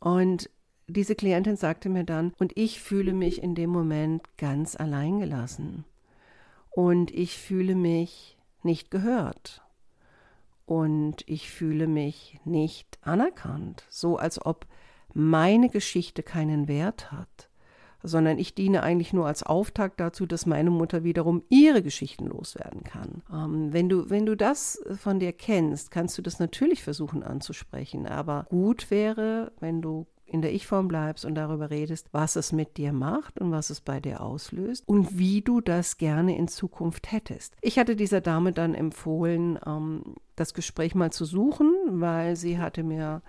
und 0.00 0.50
diese 0.86 1.14
Klientin 1.14 1.56
sagte 1.56 1.88
mir 1.88 2.04
dann, 2.04 2.34
und 2.38 2.52
ich 2.56 2.82
fühle 2.82 3.14
mich 3.14 3.42
in 3.42 3.54
dem 3.54 3.70
Moment 3.70 4.22
ganz 4.36 4.76
alleingelassen. 4.76 5.86
Und 6.68 7.10
ich 7.10 7.38
fühle 7.38 7.74
mich 7.74 8.36
nicht 8.62 8.90
gehört 8.90 9.63
und 10.66 11.22
ich 11.26 11.50
fühle 11.50 11.86
mich 11.86 12.38
nicht 12.44 12.98
anerkannt, 13.02 13.84
so 13.90 14.16
als 14.16 14.44
ob 14.44 14.66
meine 15.12 15.68
Geschichte 15.68 16.22
keinen 16.22 16.68
Wert 16.68 17.12
hat, 17.12 17.48
sondern 18.02 18.38
ich 18.38 18.54
diene 18.54 18.82
eigentlich 18.82 19.12
nur 19.12 19.26
als 19.26 19.42
Auftakt 19.42 20.00
dazu, 20.00 20.26
dass 20.26 20.44
meine 20.46 20.70
Mutter 20.70 21.04
wiederum 21.04 21.42
ihre 21.48 21.82
Geschichten 21.82 22.26
loswerden 22.26 22.84
kann. 22.84 23.22
Ähm, 23.32 23.72
wenn, 23.72 23.88
du, 23.88 24.10
wenn 24.10 24.26
du 24.26 24.36
das 24.36 24.82
von 25.00 25.20
dir 25.20 25.32
kennst, 25.32 25.90
kannst 25.90 26.18
du 26.18 26.22
das 26.22 26.38
natürlich 26.38 26.82
versuchen 26.82 27.22
anzusprechen, 27.22 28.06
aber 28.06 28.46
gut 28.50 28.90
wäre, 28.90 29.52
wenn 29.60 29.80
du 29.80 30.06
in 30.34 30.42
der 30.42 30.52
Ich-Form 30.52 30.88
bleibst 30.88 31.24
und 31.24 31.36
darüber 31.36 31.70
redest, 31.70 32.08
was 32.10 32.34
es 32.34 32.50
mit 32.50 32.76
dir 32.76 32.92
macht 32.92 33.40
und 33.40 33.52
was 33.52 33.70
es 33.70 33.80
bei 33.80 34.00
dir 34.00 34.20
auslöst 34.20 34.82
und 34.84 35.16
wie 35.16 35.42
du 35.42 35.60
das 35.60 35.96
gerne 35.96 36.36
in 36.36 36.48
Zukunft 36.48 37.12
hättest. 37.12 37.54
Ich 37.60 37.78
hatte 37.78 37.94
dieser 37.94 38.20
Dame 38.20 38.52
dann 38.52 38.74
empfohlen, 38.74 39.60
ähm, 39.64 40.16
das 40.34 40.52
Gespräch 40.52 40.96
mal 40.96 41.12
zu 41.12 41.24
suchen, 41.24 41.72
weil 41.88 42.34
sie 42.34 42.58
hatte 42.58 42.82
mir 42.82 43.22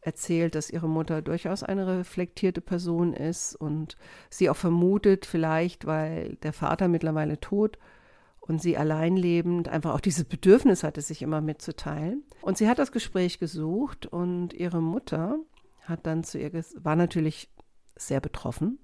erzählt, 0.00 0.56
dass 0.56 0.68
ihre 0.68 0.88
Mutter 0.88 1.22
durchaus 1.22 1.62
eine 1.62 1.86
reflektierte 1.86 2.60
Person 2.60 3.12
ist 3.12 3.54
und 3.54 3.96
sie 4.28 4.50
auch 4.50 4.56
vermutet, 4.56 5.26
vielleicht 5.26 5.86
weil 5.86 6.38
der 6.42 6.52
Vater 6.52 6.88
mittlerweile 6.88 7.38
tot 7.38 7.78
und 8.40 8.60
sie 8.60 8.76
allein 8.76 9.16
lebend 9.16 9.68
einfach 9.68 9.94
auch 9.94 10.00
dieses 10.00 10.24
Bedürfnis 10.24 10.82
hatte, 10.82 11.02
sich 11.02 11.22
immer 11.22 11.40
mitzuteilen. 11.40 12.24
Und 12.42 12.58
sie 12.58 12.68
hat 12.68 12.80
das 12.80 12.90
Gespräch 12.90 13.38
gesucht 13.38 14.06
und 14.06 14.54
ihre 14.54 14.82
Mutter 14.82 15.38
hat 15.88 16.06
dann 16.06 16.24
zu 16.24 16.38
ihr, 16.38 16.52
war 16.52 16.96
natürlich 16.96 17.50
sehr 17.96 18.20
betroffen, 18.20 18.78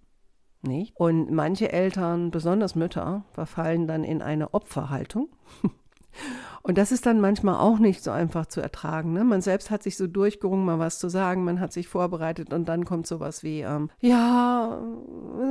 nicht? 0.67 0.95
Und 0.97 1.31
manche 1.31 1.73
Eltern, 1.73 2.31
besonders 2.31 2.75
Mütter, 2.75 3.25
verfallen 3.33 3.87
dann 3.87 4.05
in 4.05 4.23
eine 4.23 4.55
Opferhaltung. 4.55 5.29
Und 6.63 6.79
das 6.79 6.93
ist 6.93 7.07
dann 7.07 7.21
manchmal 7.21 7.57
auch 7.57 7.79
nicht 7.79 8.03
so 8.03 8.11
einfach 8.11 8.47
zu 8.47 8.61
ertragen. 8.61 9.13
Ne? 9.13 9.25
Man 9.25 9.43
selbst 9.43 9.71
hat 9.71 9.83
sich 9.83 9.97
so 9.97 10.07
durchgerungen, 10.07 10.65
mal 10.65 10.79
was 10.79 10.99
zu 10.99 11.09
sagen, 11.09 11.45
man 11.45 11.61
hat 11.61 11.73
sich 11.73 11.89
vorbereitet 11.89 12.55
und 12.55 12.67
dann 12.69 12.85
kommt 12.85 13.07
sowas 13.07 13.43
wie, 13.43 13.61
ähm, 13.61 13.91
ja, 14.01 14.81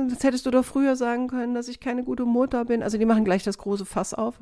das 0.08 0.24
hättest 0.24 0.46
du 0.46 0.50
doch 0.50 0.64
früher 0.64 0.96
sagen 0.96 1.28
können, 1.28 1.54
dass 1.54 1.68
ich 1.68 1.80
keine 1.80 2.02
gute 2.02 2.24
Mutter 2.24 2.64
bin. 2.64 2.82
Also 2.82 2.98
die 2.98 3.04
machen 3.04 3.24
gleich 3.24 3.44
das 3.44 3.58
große 3.58 3.84
Fass 3.84 4.14
auf. 4.14 4.40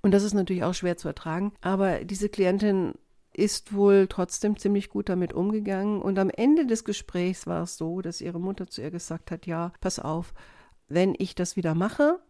Und 0.00 0.14
das 0.14 0.22
ist 0.22 0.32
natürlich 0.32 0.64
auch 0.64 0.74
schwer 0.74 0.96
zu 0.96 1.08
ertragen. 1.08 1.52
Aber 1.60 2.04
diese 2.04 2.30
Klientin 2.30 2.94
ist 3.40 3.72
wohl 3.72 4.06
trotzdem 4.06 4.58
ziemlich 4.58 4.90
gut 4.90 5.08
damit 5.08 5.32
umgegangen. 5.32 6.02
Und 6.02 6.18
am 6.18 6.30
Ende 6.30 6.66
des 6.66 6.84
Gesprächs 6.84 7.46
war 7.46 7.62
es 7.62 7.78
so, 7.78 8.02
dass 8.02 8.20
ihre 8.20 8.38
Mutter 8.38 8.66
zu 8.66 8.82
ihr 8.82 8.90
gesagt 8.90 9.30
hat, 9.30 9.46
ja, 9.46 9.72
pass 9.80 9.98
auf, 9.98 10.34
wenn 10.88 11.14
ich 11.18 11.34
das 11.34 11.56
wieder 11.56 11.74
mache, 11.74 12.20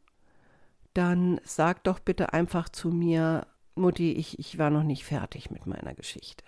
dann 0.95 1.40
sag 1.45 1.85
doch 1.85 1.99
bitte 1.99 2.33
einfach 2.33 2.69
zu 2.69 2.90
mir, 2.90 3.47
Mutti, 3.75 4.12
ich, 4.12 4.38
ich 4.38 4.59
war 4.59 4.71
noch 4.71 4.83
nicht 4.83 5.05
fertig 5.05 5.50
mit 5.50 5.67
meiner 5.67 5.95
Geschichte. 5.95 6.45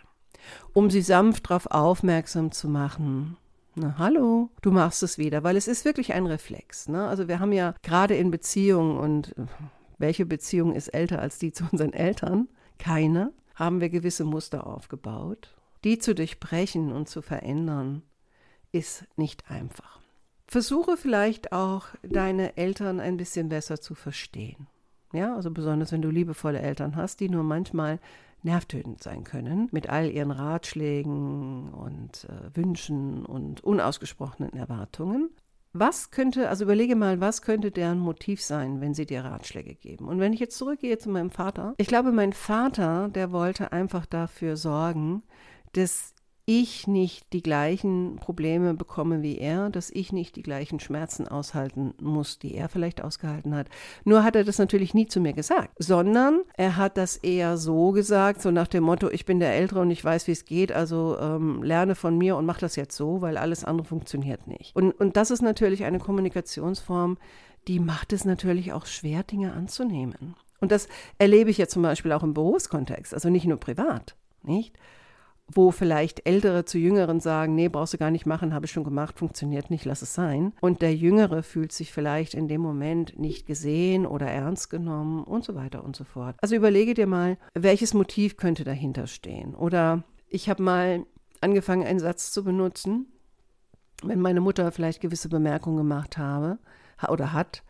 Um 0.73 0.91
sie 0.91 1.03
sanft 1.03 1.51
darauf 1.51 1.67
aufmerksam 1.67 2.53
zu 2.53 2.69
machen, 2.69 3.37
na, 3.75 3.97
hallo, 3.99 4.51
du 4.61 4.71
machst 4.71 5.03
es 5.03 5.19
wieder, 5.19 5.43
weil 5.43 5.57
es 5.57 5.67
ist 5.67 5.85
wirklich 5.85 6.13
ein 6.13 6.27
Reflex. 6.27 6.89
Ne? 6.89 7.07
Also 7.07 7.27
wir 7.27 7.41
haben 7.41 7.53
ja 7.53 7.75
gerade 7.83 8.15
in 8.15 8.31
Beziehungen 8.31 8.99
und 8.99 9.35
welche 9.99 10.27
Beziehung 10.27 10.75
ist 10.75 10.89
älter 10.89 11.21
als 11.21 11.39
die 11.39 11.53
zu 11.53 11.65
unseren 11.73 11.93
Eltern? 11.93 12.49
Keine 12.79 13.33
haben 13.63 13.81
wir 13.81 13.91
gewisse 13.91 14.25
Muster 14.25 14.67
aufgebaut. 14.67 15.55
Die 15.85 15.99
zu 15.99 16.15
durchbrechen 16.15 16.93
und 16.93 17.09
zu 17.09 17.23
verändern, 17.23 18.03
ist 18.73 19.05
nicht 19.17 19.51
einfach. 19.51 20.01
Versuche 20.47 20.97
vielleicht 20.97 21.53
auch 21.53 21.87
deine 22.03 22.57
Eltern 22.57 23.01
ein 23.01 23.17
bisschen 23.17 23.49
besser 23.49 23.81
zu 23.81 23.95
verstehen. 23.95 24.67
Ja, 25.13 25.35
also 25.35 25.51
besonders 25.51 25.93
wenn 25.93 26.03
du 26.03 26.11
liebevolle 26.11 26.61
Eltern 26.61 26.97
hast, 26.97 27.21
die 27.21 27.29
nur 27.29 27.43
manchmal 27.43 28.01
nervtötend 28.43 29.03
sein 29.03 29.25
können, 29.25 29.69
mit 29.73 29.89
all 29.89 30.11
ihren 30.11 30.31
Ratschlägen 30.31 31.73
und 31.73 32.25
äh, 32.25 32.57
Wünschen 32.57 33.25
und 33.25 33.63
unausgesprochenen 33.63 34.53
Erwartungen. 34.55 35.31
Was 35.73 36.11
könnte, 36.11 36.51
also 36.51 36.65
überlege 36.65 36.97
mal, 36.97 37.21
was 37.21 37.41
könnte 37.41 37.71
deren 37.71 37.99
Motiv 37.99 38.43
sein, 38.43 38.81
wenn 38.81 38.93
sie 38.93 39.07
dir 39.07 39.25
Ratschläge 39.25 39.75
geben? 39.75 40.07
Und 40.07 40.21
wenn 40.21 40.35
ich 40.35 40.41
jetzt 40.41 40.59
zurückgehe 40.59 40.99
zu 40.99 41.09
meinem 41.09 41.31
Vater, 41.31 41.75
ich 41.79 41.87
glaube, 41.87 42.13
mein 42.13 42.35
Vater, 42.35 43.09
der 43.09 43.33
wollte 43.33 43.73
einfach 43.73 44.05
dafür 44.05 44.57
sorgen, 44.57 45.23
dass 45.73 46.15
ich 46.45 46.89
nicht 46.89 47.33
die 47.33 47.43
gleichen 47.43 48.17
Probleme 48.17 48.75
bekomme 48.75 49.23
wie 49.23 49.39
er, 49.39 49.71
dass 49.71 49.91
ich 49.91 50.13
nicht 50.13 50.35
die 50.35 50.43
gleichen 50.43 50.81
Schmerzen 50.81 51.29
aushalten 51.29 51.95
muss, 52.01 52.39
die 52.39 52.55
er 52.55 52.69
vielleicht 52.69 53.03
ausgehalten 53.03 53.55
hat. 53.55 53.69
Nur 54.05 54.25
hat 54.25 54.35
er 54.35 54.43
das 54.43 54.59
natürlich 54.59 54.93
nie 54.93 55.07
zu 55.07 55.21
mir 55.21 55.35
gesagt, 55.35 55.71
sondern 55.79 56.43
er 56.55 56.77
hat 56.77 56.97
das 56.97 57.17
eher 57.17 57.57
so 57.57 57.93
gesagt, 57.93 58.43
so 58.43 58.51
nach 58.51 58.67
dem 58.67 58.83
Motto, 58.83 59.09
ich 59.09 59.25
bin 59.25 59.39
der 59.39 59.55
Ältere 59.55 59.81
und 59.81 59.91
ich 59.91 60.05
weiß, 60.05 60.27
wie 60.27 60.33
es 60.33 60.45
geht, 60.45 60.73
also 60.73 61.17
ähm, 61.21 61.63
lerne 61.63 61.95
von 61.95 62.19
mir 62.19 62.37
und 62.37 62.45
mach 62.45 62.59
das 62.59 62.75
jetzt 62.75 62.97
so, 62.97 63.21
weil 63.21 63.37
alles 63.37 63.65
andere 63.65 63.87
funktioniert 63.87 64.49
nicht. 64.49 64.75
Und, 64.75 64.93
und 64.93 65.17
das 65.17 65.31
ist 65.31 65.43
natürlich 65.43 65.85
eine 65.85 66.01
Kommunikationsform, 66.01 67.19
die 67.69 67.79
macht 67.79 68.13
es 68.13 68.25
natürlich 68.25 68.73
auch 68.73 68.87
schwer, 68.87 69.23
Dinge 69.23 69.53
anzunehmen. 69.53 70.35
Und 70.61 70.73
das 70.73 70.89
erlebe 71.19 71.51
ich 71.51 71.59
ja 71.59 71.69
zum 71.69 71.83
Beispiel 71.83 72.13
auch 72.13 72.23
im 72.25 72.35
Berufskontext, 72.35 73.15
also 73.15 73.31
nicht 73.31 73.47
nur 73.47 73.59
privat, 73.59 74.17
nicht? 74.43 74.77
Wo 75.55 75.71
vielleicht 75.71 76.27
Ältere 76.27 76.65
zu 76.65 76.79
Jüngeren 76.79 77.21
sagen, 77.21 77.55
nee, 77.55 77.69
brauchst 77.69 77.95
du 77.95 77.99
gar 77.99 78.11
nicht 78.11 78.27
machen, 78.27 78.55
habe 78.55 78.67
ich 78.67 78.73
schon 78.73 78.85
gemacht, 78.85 79.19
funktioniert 79.19 79.71
nicht, 79.71 79.85
lass 79.85 80.03
es 80.03 80.15
sein. 80.15 80.53
Und 80.61 80.83
der 80.83 80.95
Jüngere 80.95 81.43
fühlt 81.43 81.73
sich 81.73 81.93
vielleicht 81.93 82.35
in 82.35 82.49
dem 82.49 82.61
Moment 82.61 83.19
nicht 83.19 83.47
gesehen 83.47 84.07
oder 84.07 84.27
ernst 84.27 84.71
genommen 84.71 85.25
und 85.25 85.45
so 85.45 85.55
weiter 85.55 85.85
und 85.85 85.97
so 85.97 86.05
fort. 86.05 86.37
Also 86.41 86.55
überlege 86.55 86.95
dir 86.95 87.07
mal, 87.07 87.37
welches 87.55 87.95
Motiv 87.95 88.37
könnte 88.37 88.65
dahinter 88.65 89.07
stehen. 89.07 89.55
Oder 89.55 90.05
ich 90.29 90.49
habe 90.49 90.63
mal 90.63 91.05
angefangen, 91.41 91.87
einen 91.87 92.01
Satz 92.01 92.33
zu 92.33 92.45
benutzen, 92.45 93.07
wenn 94.03 94.21
meine 94.21 94.41
Mutter 94.41 94.71
vielleicht 94.73 95.01
gewisse 95.01 95.29
Bemerkungen 95.29 95.77
gemacht 95.77 96.19
habe 96.19 96.59
oder 97.09 97.33
hat, 97.33 97.63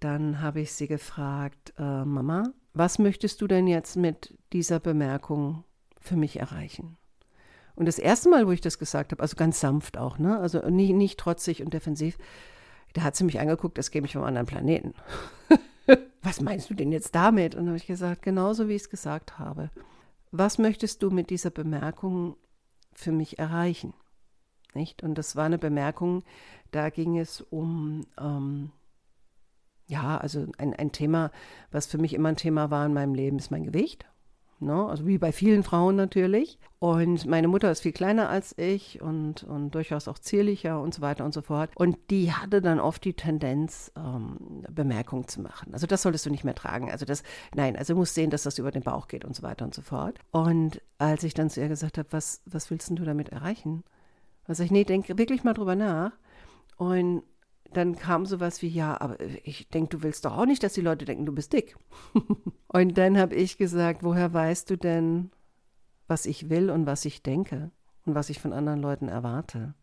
dann 0.00 0.40
habe 0.40 0.60
ich 0.60 0.72
sie 0.72 0.88
gefragt, 0.88 1.74
äh, 1.78 2.04
Mama, 2.04 2.52
was 2.72 2.98
möchtest 2.98 3.40
du 3.40 3.46
denn 3.46 3.66
jetzt 3.66 3.96
mit 3.96 4.38
dieser 4.52 4.80
Bemerkung 4.80 5.64
für 6.00 6.16
mich 6.16 6.38
erreichen? 6.38 6.96
Und 7.80 7.86
das 7.86 7.98
erste 7.98 8.28
Mal, 8.28 8.46
wo 8.46 8.52
ich 8.52 8.60
das 8.60 8.78
gesagt 8.78 9.10
habe, 9.10 9.22
also 9.22 9.36
ganz 9.36 9.58
sanft 9.58 9.96
auch, 9.96 10.18
ne? 10.18 10.38
also 10.38 10.68
nicht, 10.68 10.92
nicht 10.92 11.18
trotzig 11.18 11.62
und 11.62 11.72
defensiv, 11.72 12.18
da 12.92 13.00
hat 13.00 13.16
sie 13.16 13.24
mich 13.24 13.40
angeguckt, 13.40 13.78
das 13.78 13.90
käme 13.90 14.06
ich 14.06 14.12
vom 14.12 14.22
anderen 14.22 14.46
Planeten. 14.46 14.92
was 16.22 16.42
meinst 16.42 16.68
du 16.68 16.74
denn 16.74 16.92
jetzt 16.92 17.14
damit? 17.14 17.54
Und 17.54 17.68
habe 17.68 17.78
ich 17.78 17.86
gesagt, 17.86 18.20
genauso 18.20 18.68
wie 18.68 18.74
ich 18.74 18.82
es 18.82 18.90
gesagt 18.90 19.38
habe. 19.38 19.70
Was 20.30 20.58
möchtest 20.58 21.02
du 21.02 21.08
mit 21.10 21.30
dieser 21.30 21.48
Bemerkung 21.48 22.36
für 22.92 23.12
mich 23.12 23.38
erreichen? 23.38 23.94
Nicht? 24.74 25.02
Und 25.02 25.14
das 25.14 25.34
war 25.34 25.46
eine 25.46 25.56
Bemerkung, 25.56 26.22
da 26.72 26.90
ging 26.90 27.18
es 27.18 27.40
um, 27.40 28.04
ähm, 28.20 28.72
ja, 29.86 30.18
also 30.18 30.44
ein, 30.58 30.74
ein 30.74 30.92
Thema, 30.92 31.30
was 31.70 31.86
für 31.86 31.96
mich 31.96 32.12
immer 32.12 32.28
ein 32.28 32.36
Thema 32.36 32.70
war 32.70 32.84
in 32.84 32.92
meinem 32.92 33.14
Leben, 33.14 33.38
ist 33.38 33.50
mein 33.50 33.64
Gewicht. 33.64 34.04
Ne? 34.60 34.86
Also 34.86 35.06
wie 35.06 35.18
bei 35.18 35.32
vielen 35.32 35.62
Frauen 35.62 35.96
natürlich. 35.96 36.58
Und 36.78 37.26
meine 37.26 37.48
Mutter 37.48 37.70
ist 37.70 37.80
viel 37.80 37.92
kleiner 37.92 38.28
als 38.28 38.56
ich 38.58 39.00
und, 39.00 39.42
und 39.42 39.74
durchaus 39.74 40.06
auch 40.06 40.18
zierlicher 40.18 40.80
und 40.80 40.94
so 40.94 41.00
weiter 41.02 41.24
und 41.24 41.32
so 41.32 41.42
fort. 41.42 41.70
Und 41.74 41.96
die 42.10 42.32
hatte 42.32 42.60
dann 42.60 42.78
oft 42.78 43.04
die 43.04 43.14
Tendenz, 43.14 43.90
ähm, 43.96 44.64
Bemerkungen 44.70 45.28
zu 45.28 45.40
machen. 45.40 45.72
Also 45.72 45.86
das 45.86 46.02
solltest 46.02 46.26
du 46.26 46.30
nicht 46.30 46.44
mehr 46.44 46.54
tragen. 46.54 46.90
Also 46.90 47.04
das, 47.04 47.22
nein, 47.54 47.76
also 47.76 47.94
du 47.94 47.98
musst 47.98 48.14
sehen, 48.14 48.30
dass 48.30 48.42
das 48.42 48.58
über 48.58 48.70
den 48.70 48.82
Bauch 48.82 49.08
geht 49.08 49.24
und 49.24 49.34
so 49.34 49.42
weiter 49.42 49.64
und 49.64 49.74
so 49.74 49.82
fort. 49.82 50.18
Und 50.30 50.82
als 50.98 51.24
ich 51.24 51.34
dann 51.34 51.50
zu 51.50 51.60
ihr 51.60 51.68
gesagt 51.68 51.98
habe, 51.98 52.08
was, 52.10 52.42
was 52.44 52.70
willst 52.70 52.90
du 52.90 53.04
damit 53.04 53.30
erreichen? 53.30 53.82
Also 54.46 54.62
ich, 54.62 54.70
nee, 54.70 54.84
denke 54.84 55.16
wirklich 55.16 55.42
mal 55.42 55.54
drüber 55.54 55.74
nach. 55.74 56.12
Und 56.76 57.22
dann 57.72 57.96
kam 57.96 58.26
sowas 58.26 58.62
wie, 58.62 58.68
ja, 58.68 59.00
aber 59.00 59.18
ich 59.44 59.68
denke, 59.68 59.96
du 59.96 60.02
willst 60.02 60.24
doch 60.24 60.36
auch 60.36 60.46
nicht, 60.46 60.62
dass 60.62 60.72
die 60.72 60.80
Leute 60.80 61.04
denken, 61.04 61.26
du 61.26 61.32
bist 61.32 61.52
dick. 61.52 61.76
und 62.68 62.98
dann 62.98 63.18
habe 63.18 63.34
ich 63.34 63.58
gesagt, 63.58 64.02
woher 64.02 64.32
weißt 64.32 64.70
du 64.70 64.76
denn, 64.76 65.30
was 66.08 66.26
ich 66.26 66.50
will 66.50 66.70
und 66.70 66.86
was 66.86 67.04
ich 67.04 67.22
denke 67.22 67.70
und 68.04 68.14
was 68.14 68.30
ich 68.30 68.40
von 68.40 68.52
anderen 68.52 68.80
Leuten 68.80 69.08
erwarte? 69.08 69.74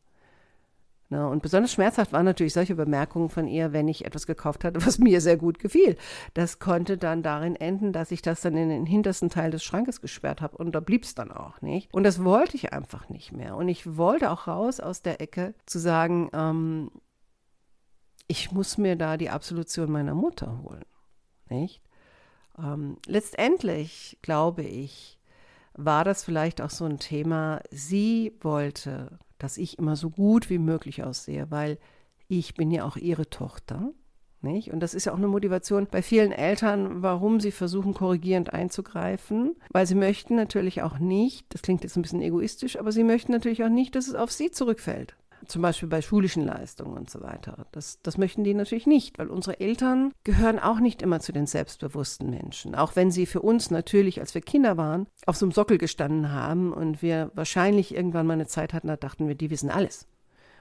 Na, 1.09 1.27
und 1.27 1.41
besonders 1.41 1.71
schmerzhaft 1.71 2.11
waren 2.11 2.25
natürlich 2.25 2.51
solche 2.51 2.75
Bemerkungen 2.75 3.29
von 3.29 3.47
ihr, 3.47 3.71
wenn 3.71 3.87
ich 3.87 4.03
etwas 4.03 4.27
gekauft 4.27 4.65
hatte, 4.65 4.85
was 4.85 4.97
mir 4.99 5.21
sehr 5.21 5.37
gut 5.37 5.57
gefiel. 5.59 5.95
Das 6.33 6.59
konnte 6.59 6.97
dann 6.97 7.23
darin 7.23 7.55
enden, 7.55 7.93
dass 7.93 8.11
ich 8.11 8.21
das 8.21 8.41
dann 8.41 8.57
in 8.57 8.67
den 8.67 8.85
hintersten 8.85 9.29
Teil 9.29 9.51
des 9.51 9.63
Schrankes 9.63 10.01
gesperrt 10.01 10.41
habe 10.41 10.57
und 10.57 10.73
da 10.73 10.81
blieb 10.81 11.03
es 11.03 11.15
dann 11.15 11.31
auch 11.31 11.61
nicht. 11.61 11.93
Und 11.93 12.03
das 12.03 12.23
wollte 12.23 12.57
ich 12.57 12.73
einfach 12.73 13.07
nicht 13.07 13.31
mehr. 13.31 13.55
Und 13.55 13.69
ich 13.69 13.95
wollte 13.95 14.31
auch 14.31 14.47
raus 14.47 14.81
aus 14.81 15.01
der 15.01 15.21
Ecke 15.21 15.53
zu 15.65 15.79
sagen, 15.79 16.29
ähm, 16.33 16.91
ich 18.27 18.51
muss 18.51 18.77
mir 18.77 18.95
da 18.95 19.17
die 19.17 19.29
Absolution 19.29 19.91
meiner 19.91 20.15
Mutter 20.15 20.61
holen. 20.63 20.85
Nicht? 21.49 21.81
Ähm, 22.57 22.97
letztendlich, 23.05 24.17
glaube 24.21 24.63
ich, 24.63 25.17
war 25.73 26.03
das 26.03 26.23
vielleicht 26.23 26.61
auch 26.61 26.69
so 26.69 26.85
ein 26.85 26.99
Thema, 26.99 27.61
sie 27.71 28.33
wollte, 28.41 29.19
dass 29.37 29.57
ich 29.57 29.77
immer 29.77 29.95
so 29.95 30.09
gut 30.09 30.49
wie 30.49 30.57
möglich 30.57 31.03
aussehe, 31.03 31.49
weil 31.51 31.77
ich 32.27 32.55
bin 32.55 32.71
ja 32.71 32.83
auch 32.83 32.97
ihre 32.97 33.29
Tochter. 33.29 33.91
Nicht? 34.41 34.71
Und 34.71 34.81
das 34.81 34.93
ist 34.93 35.05
ja 35.05 35.13
auch 35.13 35.17
eine 35.17 35.27
Motivation 35.27 35.87
bei 35.89 36.03
vielen 36.03 36.31
Eltern, 36.31 37.01
warum 37.01 37.39
sie 37.39 37.51
versuchen, 37.51 37.95
korrigierend 37.95 38.53
einzugreifen, 38.53 39.55
weil 39.71 39.87
sie 39.87 39.95
möchten 39.95 40.35
natürlich 40.35 40.83
auch 40.83 40.99
nicht, 40.99 41.45
das 41.49 41.63
klingt 41.63 41.83
jetzt 41.83 41.95
ein 41.95 42.03
bisschen 42.03 42.21
egoistisch, 42.21 42.77
aber 42.77 42.91
sie 42.91 43.03
möchten 43.03 43.31
natürlich 43.31 43.63
auch 43.63 43.69
nicht, 43.69 43.95
dass 43.95 44.07
es 44.07 44.13
auf 44.13 44.31
sie 44.31 44.51
zurückfällt 44.51 45.15
zum 45.45 45.61
Beispiel 45.61 45.89
bei 45.89 46.01
schulischen 46.01 46.43
Leistungen 46.45 46.97
und 46.97 47.09
so 47.09 47.21
weiter. 47.21 47.67
Das, 47.71 48.01
das 48.01 48.17
möchten 48.17 48.43
die 48.43 48.53
natürlich 48.53 48.87
nicht, 48.87 49.19
weil 49.19 49.27
unsere 49.27 49.59
Eltern 49.59 50.13
gehören 50.23 50.59
auch 50.59 50.79
nicht 50.79 51.01
immer 51.01 51.19
zu 51.19 51.31
den 51.31 51.47
selbstbewussten 51.47 52.29
Menschen. 52.29 52.75
Auch 52.75 52.95
wenn 52.95 53.11
sie 53.11 53.25
für 53.25 53.41
uns 53.41 53.71
natürlich, 53.71 54.19
als 54.19 54.33
wir 54.33 54.41
Kinder 54.41 54.77
waren, 54.77 55.07
auf 55.25 55.37
so 55.37 55.45
einem 55.45 55.51
Sockel 55.51 55.77
gestanden 55.77 56.31
haben 56.31 56.73
und 56.73 57.01
wir 57.01 57.31
wahrscheinlich 57.33 57.93
irgendwann 57.93 58.27
mal 58.27 58.33
eine 58.33 58.47
Zeit 58.47 58.73
hatten, 58.73 58.87
da 58.87 58.97
dachten 58.97 59.27
wir, 59.27 59.35
die 59.35 59.49
wissen 59.49 59.69
alles. 59.69 60.07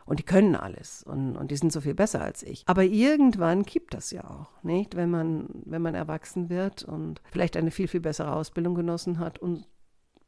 Und 0.05 0.21
die 0.21 0.25
können 0.25 0.55
alles 0.55 1.03
und, 1.03 1.37
und 1.37 1.51
die 1.51 1.57
sind 1.57 1.73
so 1.73 1.81
viel 1.81 1.95
besser 1.95 2.23
als 2.23 2.45
ich. 2.45 2.63
Aber 2.67 2.85
irgendwann 2.85 3.67
kippt 3.67 3.93
das 3.93 4.13
ja 4.13 4.23
auch, 4.23 4.63
nicht? 4.63 4.95
Wenn 4.95 5.11
man, 5.11 5.49
wenn 5.65 5.83
man 5.83 5.97
erwachsen 5.97 6.49
wird 6.49 6.85
und 6.85 7.21
vielleicht 7.33 7.57
eine 7.57 7.73
viel, 7.73 7.89
viel 7.89 8.01
bessere 8.01 8.33
Ausbildung 8.33 8.77
genossen 8.77 9.19
hat 9.19 9.41
und 9.41 9.67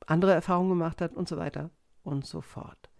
andere 0.05 0.33
Erfahrungen 0.33 0.71
gemacht 0.71 1.01
hat 1.01 1.15
und 1.15 1.29
so 1.29 1.37
weiter 1.37 1.71
und 2.03 2.27
so 2.27 2.41
fort. 2.41 2.91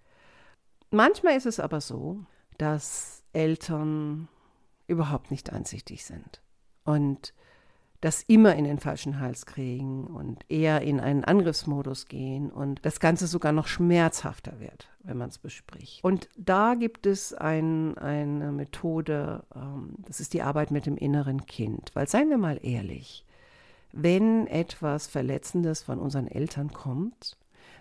Manchmal 0.91 1.37
ist 1.37 1.47
es 1.47 1.61
aber 1.61 1.81
so, 1.81 2.25
dass 2.57 3.23
Eltern 3.33 4.29
überhaupt 4.87 5.31
nicht 5.31 5.53
einsichtig 5.53 6.05
sind 6.05 6.43
und 6.85 7.35
das 8.01 8.23
immer 8.23 8.55
in 8.55 8.65
den 8.65 8.79
falschen 8.79 9.19
Hals 9.19 9.45
kriegen 9.45 10.07
und 10.07 10.45
eher 10.49 10.83
in 10.83 11.01
einen 11.01 11.25
Angriffsmodus 11.25 12.07
gehen 12.07 12.51
und 12.51 12.85
das 12.87 13.01
Ganze 13.01 13.27
sogar 13.27 13.53
noch 13.53 13.67
schmerzhafter 13.67 14.61
wird, 14.61 14.89
wenn 15.03 15.19
man 15.19 15.31
es 15.31 15.39
bespricht. 15.39 16.05
Und 16.05 16.29
da 16.37 16.75
gibt 16.75 17.07
es 17.07 17.35
ein, 17.35 17.99
eine 17.99 18.53
Methode, 18.53 19.43
ähm, 19.55 19.97
das 19.99 20.21
ist 20.21 20.33
die 20.33 20.43
Arbeit 20.43 20.71
mit 20.71 20.87
dem 20.87 20.97
inneren 20.97 21.47
Kind. 21.47 21.91
Weil 21.95 22.09
seien 22.09 22.31
wir 22.31 22.39
mal 22.39 22.61
ehrlich, 22.63 23.25
wenn 23.93 24.47
etwas 24.47 25.09
Verletzendes 25.09 25.83
von 25.83 25.99
unseren 25.99 26.29
Eltern 26.29 26.73
kommt, 26.73 27.37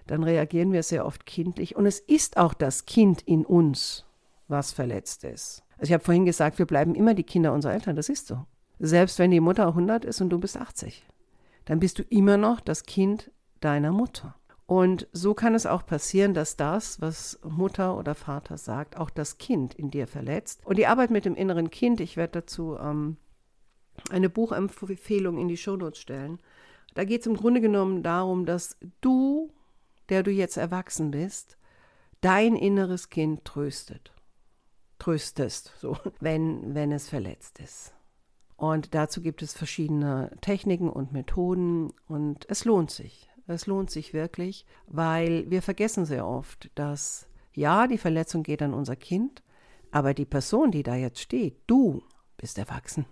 dann 0.08 0.24
reagieren 0.24 0.72
wir 0.72 0.84
sehr 0.84 1.06
oft 1.06 1.26
kindlich. 1.26 1.76
Und 1.76 1.86
es 1.86 2.00
ist 2.00 2.38
auch 2.38 2.54
das 2.54 2.86
Kind 2.86 3.22
in 3.22 3.46
uns, 3.46 4.06
was 4.48 4.72
verletzt 4.72 5.24
ist. 5.24 5.63
Also 5.78 5.89
ich 5.89 5.93
habe 5.93 6.04
vorhin 6.04 6.26
gesagt, 6.26 6.60
wir 6.60 6.65
bleiben 6.65 6.96
immer 6.96 7.13
die 7.13 7.24
Kinder 7.24 7.54
unserer 7.54 7.74
Eltern. 7.74 7.96
Das 7.96 8.10
ist 8.10 8.28
so. 8.28 8.46
Selbst 8.80 9.20
wenn 9.20 9.32
die 9.32 9.39
Mutter 9.39 9.67
100 9.67 10.06
ist 10.06 10.22
und 10.22 10.30
du 10.30 10.39
bist 10.39 10.58
80, 10.58 11.06
dann 11.65 11.80
bist 11.80 12.00
du 12.00 12.04
immer 12.04 12.38
noch 12.38 12.60
das 12.60 12.84
Kind 12.84 13.32
deiner 13.60 13.91
Mutter. 13.91 14.36
Und 14.65 15.08
so 15.13 15.34
kann 15.34 15.56
es 15.56 15.65
auch 15.65 15.86
passieren, 15.86 16.34
dass 16.34 16.58
das, 16.58 17.00
was 17.00 17.39
Mutter 17.43 17.98
oder 17.98 18.15
Vater 18.15 18.58
sagt, 18.58 18.98
auch 18.98 19.10
das 19.10 19.38
Kind 19.38 19.74
in 19.74 19.91
dir 19.91 20.08
verletzt. 20.08 20.62
Und 20.65 20.78
die 20.78 20.88
Arbeit 20.88 21.10
mit 21.10 21.26
dem 21.26 21.36
inneren 21.36 21.70
Kind, 21.70 22.02
ich 22.02 22.17
werde 22.17 22.41
dazu 22.41 22.78
ähm, 22.78 23.15
eine 24.10 24.30
Buchempfehlung 24.30 25.38
in 25.38 25.48
die 25.48 25.58
Shownotes 25.58 26.00
stellen. 26.00 26.39
Da 26.96 27.06
geht 27.06 27.22
es 27.22 27.28
im 27.28 27.38
Grunde 27.38 27.62
genommen 27.62 28.04
darum, 28.04 28.46
dass 28.46 28.78
du 29.00 29.52
der 30.10 30.24
du 30.24 30.32
jetzt 30.32 30.58
erwachsen 30.58 31.12
bist, 31.12 31.58
dein 32.22 32.56
inneres 32.56 33.10
Kind 33.10 33.46
tröstet. 33.46 34.13
Tröstest, 35.00 35.74
so, 35.80 35.98
wenn, 36.20 36.74
wenn 36.74 36.91
es 36.91 37.10
verletzt 37.10 37.60
ist. 37.60 37.93
Und 38.56 38.96
dazu 38.96 39.22
gibt 39.22 39.43
es 39.43 39.54
verschiedene 39.54 40.32
Techniken 40.41 40.89
und 40.89 41.12
Methoden 41.13 41.93
und 42.08 42.50
es 42.50 42.65
lohnt 42.65 42.89
sich. 42.89 43.30
Es 43.46 43.67
lohnt 43.67 43.91
sich 43.91 44.13
wirklich, 44.13 44.65
weil 44.88 45.50
wir 45.50 45.62
vergessen 45.62 46.06
sehr 46.06 46.28
oft, 46.28 46.70
dass 46.76 47.28
ja, 47.54 47.88
die 47.88 47.98
Verletzung 47.98 48.43
geht 48.43 48.62
an 48.62 48.74
unser 48.74 48.96
Kind, 48.96 49.41
aber 49.91 50.13
die 50.13 50.26
Person, 50.26 50.72
die 50.72 50.84
da 50.84 50.96
jetzt 50.96 51.20
steht, 51.20 51.62
du 51.67 52.04
bist 52.36 52.58
erwachsen. 52.58 53.06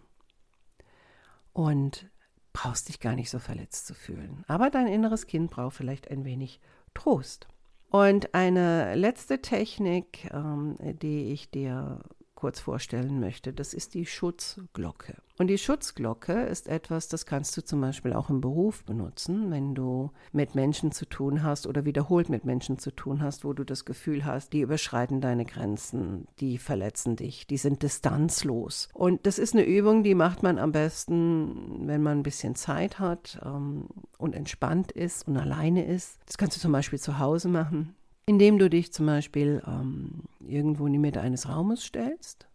Und 1.53 2.09
brauchst 2.53 2.89
dich 2.89 2.99
gar 2.99 3.15
nicht 3.15 3.29
so 3.29 3.39
verletzt 3.39 3.87
zu 3.87 3.93
fühlen. 3.93 4.43
Aber 4.47 4.69
dein 4.69 4.87
inneres 4.87 5.27
Kind 5.27 5.51
braucht 5.51 5.75
vielleicht 5.75 6.09
ein 6.09 6.25
wenig 6.25 6.59
Trost. 6.95 7.47
Und 7.91 8.33
eine 8.33 8.95
letzte 8.95 9.41
Technik, 9.41 10.29
ähm, 10.33 10.75
die 10.81 11.31
ich 11.31 11.51
dir 11.51 11.99
kurz 12.35 12.59
vorstellen 12.59 13.19
möchte, 13.19 13.53
das 13.53 13.73
ist 13.73 13.93
die 13.93 14.05
Schutzglocke. 14.05 15.15
Und 15.37 15.47
die 15.47 15.57
Schutzglocke 15.57 16.43
ist 16.43 16.67
etwas, 16.67 17.09
das 17.09 17.25
kannst 17.25 17.57
du 17.57 17.63
zum 17.63 17.81
Beispiel 17.81 18.13
auch 18.13 18.29
im 18.29 18.39
Beruf 18.39 18.85
benutzen, 18.85 19.51
wenn 19.51 19.75
du 19.75 20.11
mit 20.31 20.55
Menschen 20.55 20.91
zu 20.91 21.05
tun 21.05 21.43
hast 21.43 21.67
oder 21.67 21.83
wiederholt 21.83 22.29
mit 22.29 22.45
Menschen 22.45 22.77
zu 22.77 22.91
tun 22.91 23.21
hast, 23.21 23.43
wo 23.43 23.51
du 23.51 23.65
das 23.65 23.83
Gefühl 23.83 24.25
hast, 24.25 24.53
die 24.53 24.61
überschreiten 24.61 25.19
deine 25.19 25.45
Grenzen, 25.45 26.27
die 26.39 26.57
verletzen 26.57 27.17
dich, 27.17 27.47
die 27.47 27.57
sind 27.57 27.83
distanzlos. 27.83 28.87
Und 28.93 29.25
das 29.25 29.39
ist 29.39 29.53
eine 29.53 29.65
Übung, 29.65 30.03
die 30.03 30.15
macht 30.15 30.41
man 30.41 30.57
am 30.57 30.71
besten, 30.71 31.87
wenn 31.87 32.01
man 32.01 32.19
ein 32.19 32.23
bisschen 32.23 32.55
Zeit 32.55 32.99
hat 32.99 33.39
ähm, 33.43 33.87
und 34.17 34.35
entspannt 34.35 34.91
ist 34.93 35.27
und 35.27 35.35
alleine 35.35 35.85
ist. 35.85 36.17
Das 36.27 36.37
kannst 36.37 36.55
du 36.55 36.61
zum 36.61 36.71
Beispiel 36.71 36.99
zu 36.99 37.19
Hause 37.19 37.49
machen, 37.49 37.95
indem 38.25 38.57
du 38.57 38.69
dich 38.69 38.91
zum 38.91 39.05
Beispiel 39.05 39.61
ähm, 39.67 40.23
irgendwo 40.39 40.87
in 40.87 40.93
die 40.93 40.99
Mitte 40.99 41.21
eines 41.21 41.47
Raumes 41.47 41.83
stellst, 41.83 42.47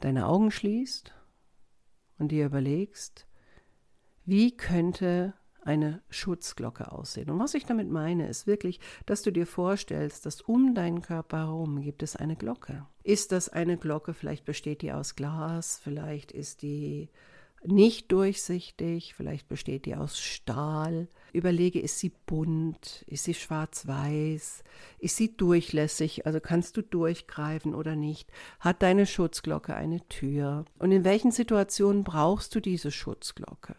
deine 0.00 0.26
Augen 0.26 0.50
schließt 0.50 1.12
und 2.18 2.32
dir 2.32 2.46
überlegst, 2.46 3.26
wie 4.24 4.56
könnte 4.56 5.34
eine 5.62 6.02
Schutzglocke 6.08 6.90
aussehen. 6.90 7.30
Und 7.30 7.38
was 7.38 7.54
ich 7.54 7.66
damit 7.66 7.90
meine, 7.90 8.28
ist 8.28 8.46
wirklich, 8.46 8.80
dass 9.06 9.22
du 9.22 9.30
dir 9.30 9.46
vorstellst, 9.46 10.24
dass 10.24 10.40
um 10.40 10.74
deinen 10.74 11.02
Körper 11.02 11.38
herum 11.38 11.82
gibt 11.82 12.02
es 12.02 12.16
eine 12.16 12.36
Glocke. 12.36 12.86
Ist 13.02 13.32
das 13.32 13.48
eine 13.48 13.76
Glocke, 13.76 14.14
vielleicht 14.14 14.44
besteht 14.44 14.82
die 14.82 14.92
aus 14.92 15.16
Glas, 15.16 15.78
vielleicht 15.82 16.32
ist 16.32 16.62
die 16.62 17.10
nicht 17.62 18.10
durchsichtig, 18.10 19.14
vielleicht 19.14 19.48
besteht 19.48 19.84
die 19.84 19.96
aus 19.96 20.18
Stahl. 20.18 21.08
Überlege, 21.32 21.80
ist 21.80 21.98
sie 21.98 22.12
bunt, 22.26 23.04
ist 23.06 23.24
sie 23.24 23.34
schwarz-weiß, 23.34 24.64
ist 24.98 25.16
sie 25.16 25.36
durchlässig, 25.36 26.26
also 26.26 26.40
kannst 26.40 26.76
du 26.76 26.82
durchgreifen 26.82 27.74
oder 27.74 27.96
nicht? 27.96 28.30
Hat 28.58 28.82
deine 28.82 29.06
Schutzglocke 29.06 29.74
eine 29.74 30.06
Tür? 30.08 30.64
Und 30.78 30.92
in 30.92 31.04
welchen 31.04 31.32
Situationen 31.32 32.04
brauchst 32.04 32.54
du 32.54 32.60
diese 32.60 32.90
Schutzglocke? 32.90 33.76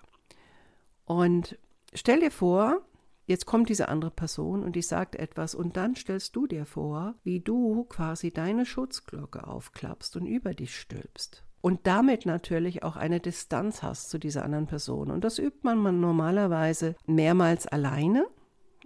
Und 1.06 1.58
stell 1.94 2.20
dir 2.20 2.32
vor, 2.32 2.82
Jetzt 3.28 3.46
kommt 3.46 3.70
diese 3.70 3.88
andere 3.88 4.12
Person 4.12 4.62
und 4.62 4.76
die 4.76 4.82
sagt 4.82 5.16
etwas 5.16 5.56
und 5.56 5.78
dann 5.78 5.96
stellst 5.96 6.36
du 6.36 6.48
dir 6.48 6.66
vor, 6.66 7.16
wie 7.24 7.40
du 7.40 7.86
quasi 7.86 8.32
deine 8.32 8.66
Schutzglocke 8.66 9.48
aufklappst 9.48 10.18
und 10.18 10.26
über 10.26 10.54
dich 10.54 10.78
stülpst 10.78 11.46
und 11.62 11.82
damit 11.88 12.26
natürlich 12.26 12.84
auch 12.84 12.96
eine 12.96 13.20
Distanz 13.20 13.84
hast 13.84 14.10
zu 14.10 14.18
dieser 14.18 14.44
anderen 14.44 14.68
Person. 14.68 15.12
Und 15.12 15.24
das 15.24 15.40
übt 15.40 15.60
man 15.62 16.00
normalerweise 16.00 16.96
mehrmals 17.06 17.68
alleine. 17.68 18.26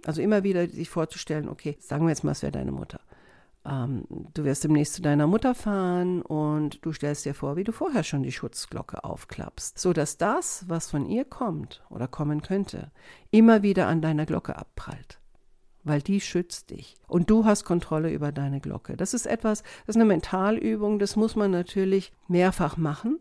Also 0.04 0.22
immer 0.22 0.44
wieder 0.44 0.68
sich 0.68 0.90
vorzustellen, 0.90 1.48
okay, 1.48 1.76
sagen 1.80 2.04
wir 2.04 2.10
jetzt 2.10 2.22
mal, 2.22 2.32
es 2.32 2.42
wäre 2.42 2.52
deine 2.52 2.72
Mutter. 2.72 3.00
Ähm, 3.64 4.04
du 4.34 4.44
wirst 4.44 4.62
demnächst 4.62 4.94
zu 4.94 5.02
deiner 5.02 5.26
Mutter 5.26 5.54
fahren 5.54 6.22
und 6.22 6.84
du 6.84 6.92
stellst 6.92 7.24
dir 7.24 7.34
vor, 7.34 7.56
wie 7.56 7.64
du 7.64 7.72
vorher 7.72 8.04
schon 8.04 8.22
die 8.22 8.30
Schutzglocke 8.30 9.02
aufklappst, 9.04 9.78
sodass 9.78 10.18
das, 10.18 10.64
was 10.68 10.90
von 10.90 11.06
ihr 11.06 11.24
kommt 11.24 11.82
oder 11.90 12.06
kommen 12.06 12.42
könnte, 12.42 12.92
immer 13.30 13.62
wieder 13.62 13.88
an 13.88 14.02
deiner 14.02 14.26
Glocke 14.26 14.56
abprallt 14.56 15.18
weil 15.86 16.02
die 16.02 16.20
schützt 16.20 16.70
dich. 16.70 16.96
Und 17.06 17.30
du 17.30 17.44
hast 17.44 17.64
Kontrolle 17.64 18.10
über 18.10 18.32
deine 18.32 18.60
Glocke. 18.60 18.96
Das 18.96 19.14
ist 19.14 19.26
etwas, 19.26 19.62
das 19.62 19.94
ist 19.94 19.96
eine 19.96 20.04
Mentalübung, 20.04 20.98
das 20.98 21.16
muss 21.16 21.36
man 21.36 21.52
natürlich 21.52 22.12
mehrfach 22.26 22.76
machen. 22.76 23.20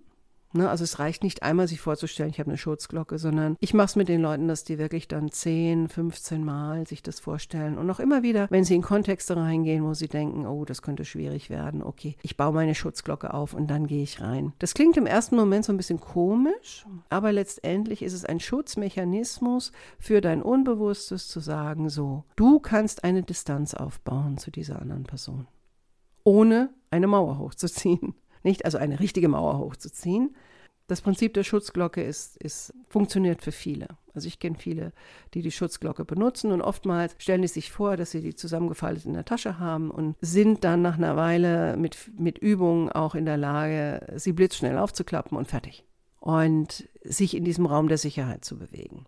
Ne? 0.56 0.70
Also 0.70 0.84
es 0.84 1.00
reicht 1.00 1.24
nicht 1.24 1.44
einmal 1.44 1.68
sich 1.68 1.82
vorzustellen, 1.82 2.30
ich 2.30 2.40
habe 2.40 2.50
eine 2.50 2.58
Schutzglocke, 2.58 3.18
sondern 3.18 3.58
ich 3.60 3.74
mache 3.74 3.86
es 3.86 3.96
mit 3.96 4.08
den 4.08 4.22
Leuten, 4.22 4.48
dass 4.48 4.64
die 4.64 4.78
wirklich 4.78 5.08
dann 5.08 5.32
10, 5.32 5.90
15 5.90 6.44
Mal 6.44 6.88
sich 6.88 7.04
das 7.04 7.20
vorstellen 7.20 7.78
und 7.78 7.90
auch 7.90 8.00
immer 8.00 8.24
wieder, 8.24 8.48
wenn 8.50 8.64
sie 8.64 8.76
in 8.76 8.82
Kontexte 8.82 9.36
reingehen, 9.36 9.84
wo 9.84 9.94
sie 9.94 10.08
denken, 10.08 10.46
oh, 10.46 10.66
das 10.66 10.82
könnte 10.82 11.06
schwierig 11.06 11.50
werden, 11.50 11.84
okay, 11.84 12.16
ich 12.22 12.38
baue 12.38 12.54
meine 12.54 12.76
Schutzglocke 12.76 13.34
auf 13.34 13.54
und 13.54 13.68
dann 13.68 13.88
gehe 13.88 14.04
ich 14.04 14.22
rein. 14.22 14.54
Das 14.60 14.74
klingt 14.74 14.98
im 14.98 15.06
ersten 15.06 15.36
Moment 15.36 15.66
so 15.66 15.74
ein 15.74 15.78
bisschen 15.78 16.00
komisch, 16.00 16.86
aber 17.10 17.32
letztendlich 17.32 18.02
ist 18.02 18.14
es 18.14 18.26
ein 18.26 18.40
Schutzmechanismus 18.40 19.72
für 20.00 20.22
dein 20.22 20.42
Unbewusstes 20.42 21.28
zu 21.28 21.40
sagen, 21.40 21.90
so, 21.90 22.24
du 22.36 22.60
kannst 22.60 23.04
eine 23.04 23.24
Distanz 23.24 23.74
aufbauen 23.74 24.38
zu 24.38 24.52
dieser 24.52 24.82
anderen 24.82 25.04
Person, 25.04 25.48
ohne 26.24 26.70
eine 26.92 27.08
Mauer 27.08 27.40
hochzuziehen. 27.40 28.16
Nicht 28.46 28.64
also 28.64 28.78
eine 28.78 29.00
richtige 29.00 29.28
Mauer 29.28 29.58
hochzuziehen. 29.58 30.36
Das 30.88 31.02
Prinzip 31.02 31.34
der 31.34 31.44
Schutzglocke 31.44 32.04
ist, 32.04 32.38
ist, 32.38 32.76
funktioniert 32.88 33.42
für 33.42 33.52
viele. 33.52 33.88
Also 34.14 34.28
ich 34.28 34.38
kenne 34.38 34.56
viele, 34.56 34.94
die 35.34 35.42
die 35.42 35.52
Schutzglocke 35.52 36.06
benutzen 36.06 36.52
und 36.52 36.62
oftmals 36.62 37.16
stellen 37.18 37.42
die 37.42 37.48
sich 37.48 37.72
vor, 37.72 37.98
dass 37.98 38.12
sie 38.12 38.22
die 38.22 38.36
zusammengefaltet 38.36 39.06
in 39.06 39.14
der 39.14 39.26
Tasche 39.26 39.58
haben 39.58 39.90
und 39.90 40.16
sind 40.22 40.64
dann 40.64 40.84
nach 40.84 40.96
einer 40.96 41.16
Weile 41.16 41.76
mit, 41.76 42.12
mit 42.20 42.38
Übungen 42.38 42.92
auch 42.92 43.16
in 43.16 43.26
der 43.26 43.38
Lage, 43.38 44.14
sie 44.16 44.32
blitzschnell 44.32 44.78
aufzuklappen 44.78 45.36
und 45.36 45.48
fertig. 45.48 45.84
Und 46.20 46.88
sich 47.04 47.36
in 47.36 47.46
diesem 47.46 47.66
Raum 47.66 47.88
der 47.88 47.98
Sicherheit 47.98 48.46
zu 48.46 48.60
bewegen. 48.60 49.08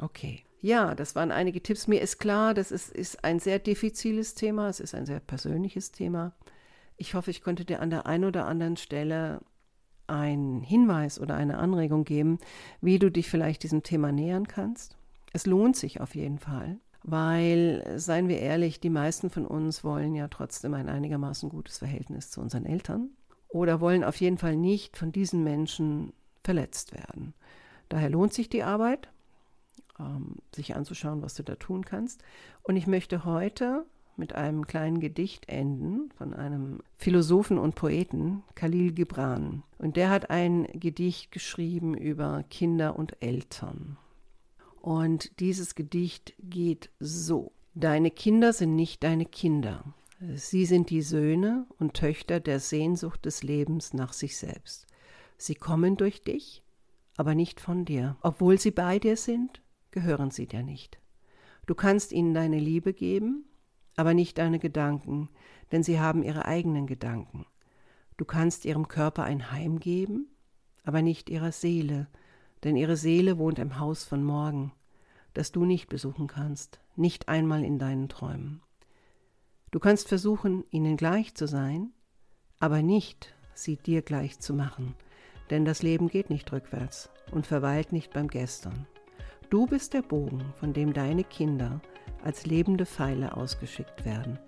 Okay. 0.00 0.42
Ja, 0.60 0.96
das 0.96 1.14
waren 1.14 1.30
einige 1.30 1.62
Tipps. 1.62 1.86
Mir 1.86 2.00
ist 2.00 2.18
klar, 2.18 2.54
das 2.54 2.72
ist, 2.72 2.90
ist 2.90 3.22
ein 3.24 3.38
sehr 3.38 3.60
diffiziles 3.60 4.34
Thema, 4.34 4.68
es 4.68 4.80
ist 4.80 4.96
ein 4.96 5.06
sehr 5.06 5.20
persönliches 5.20 5.92
Thema. 5.92 6.32
Ich 6.98 7.14
hoffe, 7.14 7.30
ich 7.30 7.42
konnte 7.42 7.64
dir 7.64 7.80
an 7.80 7.90
der 7.90 8.06
einen 8.06 8.24
oder 8.24 8.46
anderen 8.46 8.76
Stelle 8.76 9.40
einen 10.08 10.62
Hinweis 10.62 11.20
oder 11.20 11.36
eine 11.36 11.58
Anregung 11.58 12.04
geben, 12.04 12.38
wie 12.80 12.98
du 12.98 13.10
dich 13.10 13.30
vielleicht 13.30 13.62
diesem 13.62 13.82
Thema 13.82 14.10
nähern 14.10 14.48
kannst. 14.48 14.96
Es 15.32 15.46
lohnt 15.46 15.76
sich 15.76 16.00
auf 16.00 16.14
jeden 16.14 16.38
Fall, 16.38 16.78
weil, 17.02 17.84
seien 17.96 18.28
wir 18.28 18.40
ehrlich, 18.40 18.80
die 18.80 18.90
meisten 18.90 19.30
von 19.30 19.46
uns 19.46 19.84
wollen 19.84 20.14
ja 20.14 20.28
trotzdem 20.28 20.74
ein 20.74 20.88
einigermaßen 20.88 21.48
gutes 21.50 21.78
Verhältnis 21.78 22.30
zu 22.30 22.40
unseren 22.40 22.66
Eltern 22.66 23.10
oder 23.48 23.80
wollen 23.80 24.02
auf 24.02 24.16
jeden 24.16 24.38
Fall 24.38 24.56
nicht 24.56 24.96
von 24.96 25.12
diesen 25.12 25.44
Menschen 25.44 26.12
verletzt 26.42 26.94
werden. 26.94 27.34
Daher 27.88 28.10
lohnt 28.10 28.32
sich 28.32 28.48
die 28.48 28.62
Arbeit, 28.62 29.08
ähm, 29.98 30.36
sich 30.54 30.74
anzuschauen, 30.74 31.22
was 31.22 31.34
du 31.34 31.42
da 31.42 31.54
tun 31.54 31.84
kannst. 31.84 32.22
Und 32.62 32.76
ich 32.76 32.86
möchte 32.86 33.24
heute 33.24 33.84
mit 34.18 34.34
einem 34.34 34.66
kleinen 34.66 35.00
Gedicht 35.00 35.48
enden 35.48 36.10
von 36.16 36.34
einem 36.34 36.80
Philosophen 36.96 37.58
und 37.58 37.74
Poeten, 37.74 38.42
Khalil 38.54 38.92
Gibran. 38.92 39.62
Und 39.78 39.96
der 39.96 40.10
hat 40.10 40.30
ein 40.30 40.66
Gedicht 40.72 41.32
geschrieben 41.32 41.94
über 41.94 42.44
Kinder 42.50 42.98
und 42.98 43.16
Eltern. 43.20 43.96
Und 44.80 45.40
dieses 45.40 45.74
Gedicht 45.74 46.34
geht 46.38 46.90
so. 47.00 47.52
Deine 47.74 48.10
Kinder 48.10 48.52
sind 48.52 48.74
nicht 48.74 49.04
deine 49.04 49.26
Kinder. 49.26 49.84
Sie 50.34 50.66
sind 50.66 50.90
die 50.90 51.02
Söhne 51.02 51.66
und 51.78 51.94
Töchter 51.94 52.40
der 52.40 52.58
Sehnsucht 52.58 53.24
des 53.24 53.42
Lebens 53.42 53.94
nach 53.94 54.12
sich 54.12 54.36
selbst. 54.36 54.86
Sie 55.36 55.54
kommen 55.54 55.96
durch 55.96 56.24
dich, 56.24 56.64
aber 57.16 57.36
nicht 57.36 57.60
von 57.60 57.84
dir. 57.84 58.16
Obwohl 58.22 58.58
sie 58.58 58.72
bei 58.72 58.98
dir 58.98 59.16
sind, 59.16 59.62
gehören 59.92 60.32
sie 60.32 60.46
dir 60.46 60.64
nicht. 60.64 60.98
Du 61.66 61.74
kannst 61.74 62.12
ihnen 62.12 62.34
deine 62.34 62.58
Liebe 62.58 62.92
geben, 62.92 63.44
aber 63.98 64.14
nicht 64.14 64.38
deine 64.38 64.60
Gedanken, 64.60 65.28
denn 65.72 65.82
sie 65.82 65.98
haben 65.98 66.22
ihre 66.22 66.44
eigenen 66.44 66.86
Gedanken. 66.86 67.46
Du 68.16 68.24
kannst 68.24 68.64
ihrem 68.64 68.86
Körper 68.86 69.24
ein 69.24 69.50
Heim 69.50 69.80
geben, 69.80 70.28
aber 70.84 71.02
nicht 71.02 71.28
ihrer 71.28 71.50
Seele, 71.50 72.06
denn 72.62 72.76
ihre 72.76 72.96
Seele 72.96 73.38
wohnt 73.38 73.58
im 73.58 73.80
Haus 73.80 74.04
von 74.04 74.22
morgen, 74.22 74.70
das 75.34 75.50
du 75.50 75.64
nicht 75.64 75.88
besuchen 75.88 76.28
kannst, 76.28 76.78
nicht 76.94 77.28
einmal 77.28 77.64
in 77.64 77.80
deinen 77.80 78.08
Träumen. 78.08 78.62
Du 79.72 79.80
kannst 79.80 80.06
versuchen, 80.06 80.62
ihnen 80.70 80.96
gleich 80.96 81.34
zu 81.34 81.48
sein, 81.48 81.90
aber 82.60 82.82
nicht 82.82 83.34
sie 83.52 83.78
dir 83.78 84.02
gleich 84.02 84.38
zu 84.38 84.54
machen, 84.54 84.94
denn 85.50 85.64
das 85.64 85.82
Leben 85.82 86.06
geht 86.06 86.30
nicht 86.30 86.52
rückwärts 86.52 87.10
und 87.32 87.48
verweilt 87.48 87.90
nicht 87.90 88.12
beim 88.12 88.28
Gestern. 88.28 88.86
Du 89.50 89.66
bist 89.66 89.92
der 89.92 90.02
Bogen, 90.02 90.44
von 90.60 90.72
dem 90.72 90.92
deine 90.92 91.24
Kinder 91.24 91.80
als 92.28 92.44
lebende 92.44 92.84
Pfeile 92.84 93.34
ausgeschickt 93.34 94.04
werden. 94.04 94.38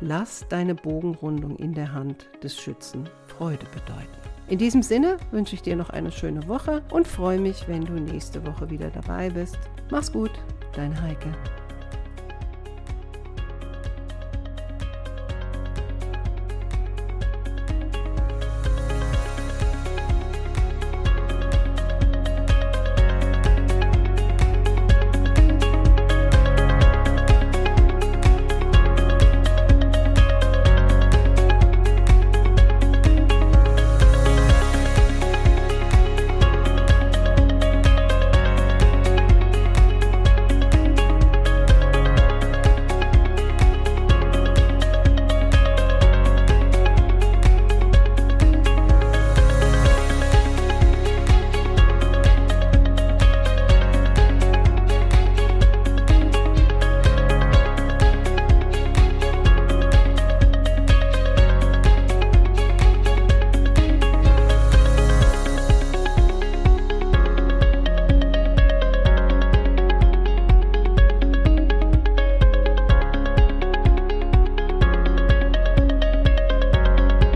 Lass 0.00 0.46
deine 0.48 0.76
Bogenrundung 0.76 1.56
in 1.56 1.74
der 1.74 1.92
Hand 1.92 2.28
des 2.40 2.56
Schützen 2.56 3.08
Freude 3.26 3.66
bedeuten. 3.74 4.16
In 4.48 4.58
diesem 4.58 4.80
Sinne 4.80 5.16
wünsche 5.32 5.56
ich 5.56 5.62
dir 5.62 5.74
noch 5.74 5.90
eine 5.90 6.12
schöne 6.12 6.46
Woche 6.46 6.84
und 6.92 7.08
freue 7.08 7.40
mich, 7.40 7.66
wenn 7.66 7.84
du 7.84 7.94
nächste 7.94 8.46
Woche 8.46 8.70
wieder 8.70 8.90
dabei 8.90 9.28
bist. 9.30 9.58
Mach's 9.90 10.12
gut, 10.12 10.30
dein 10.72 11.02
Heike. 11.02 11.32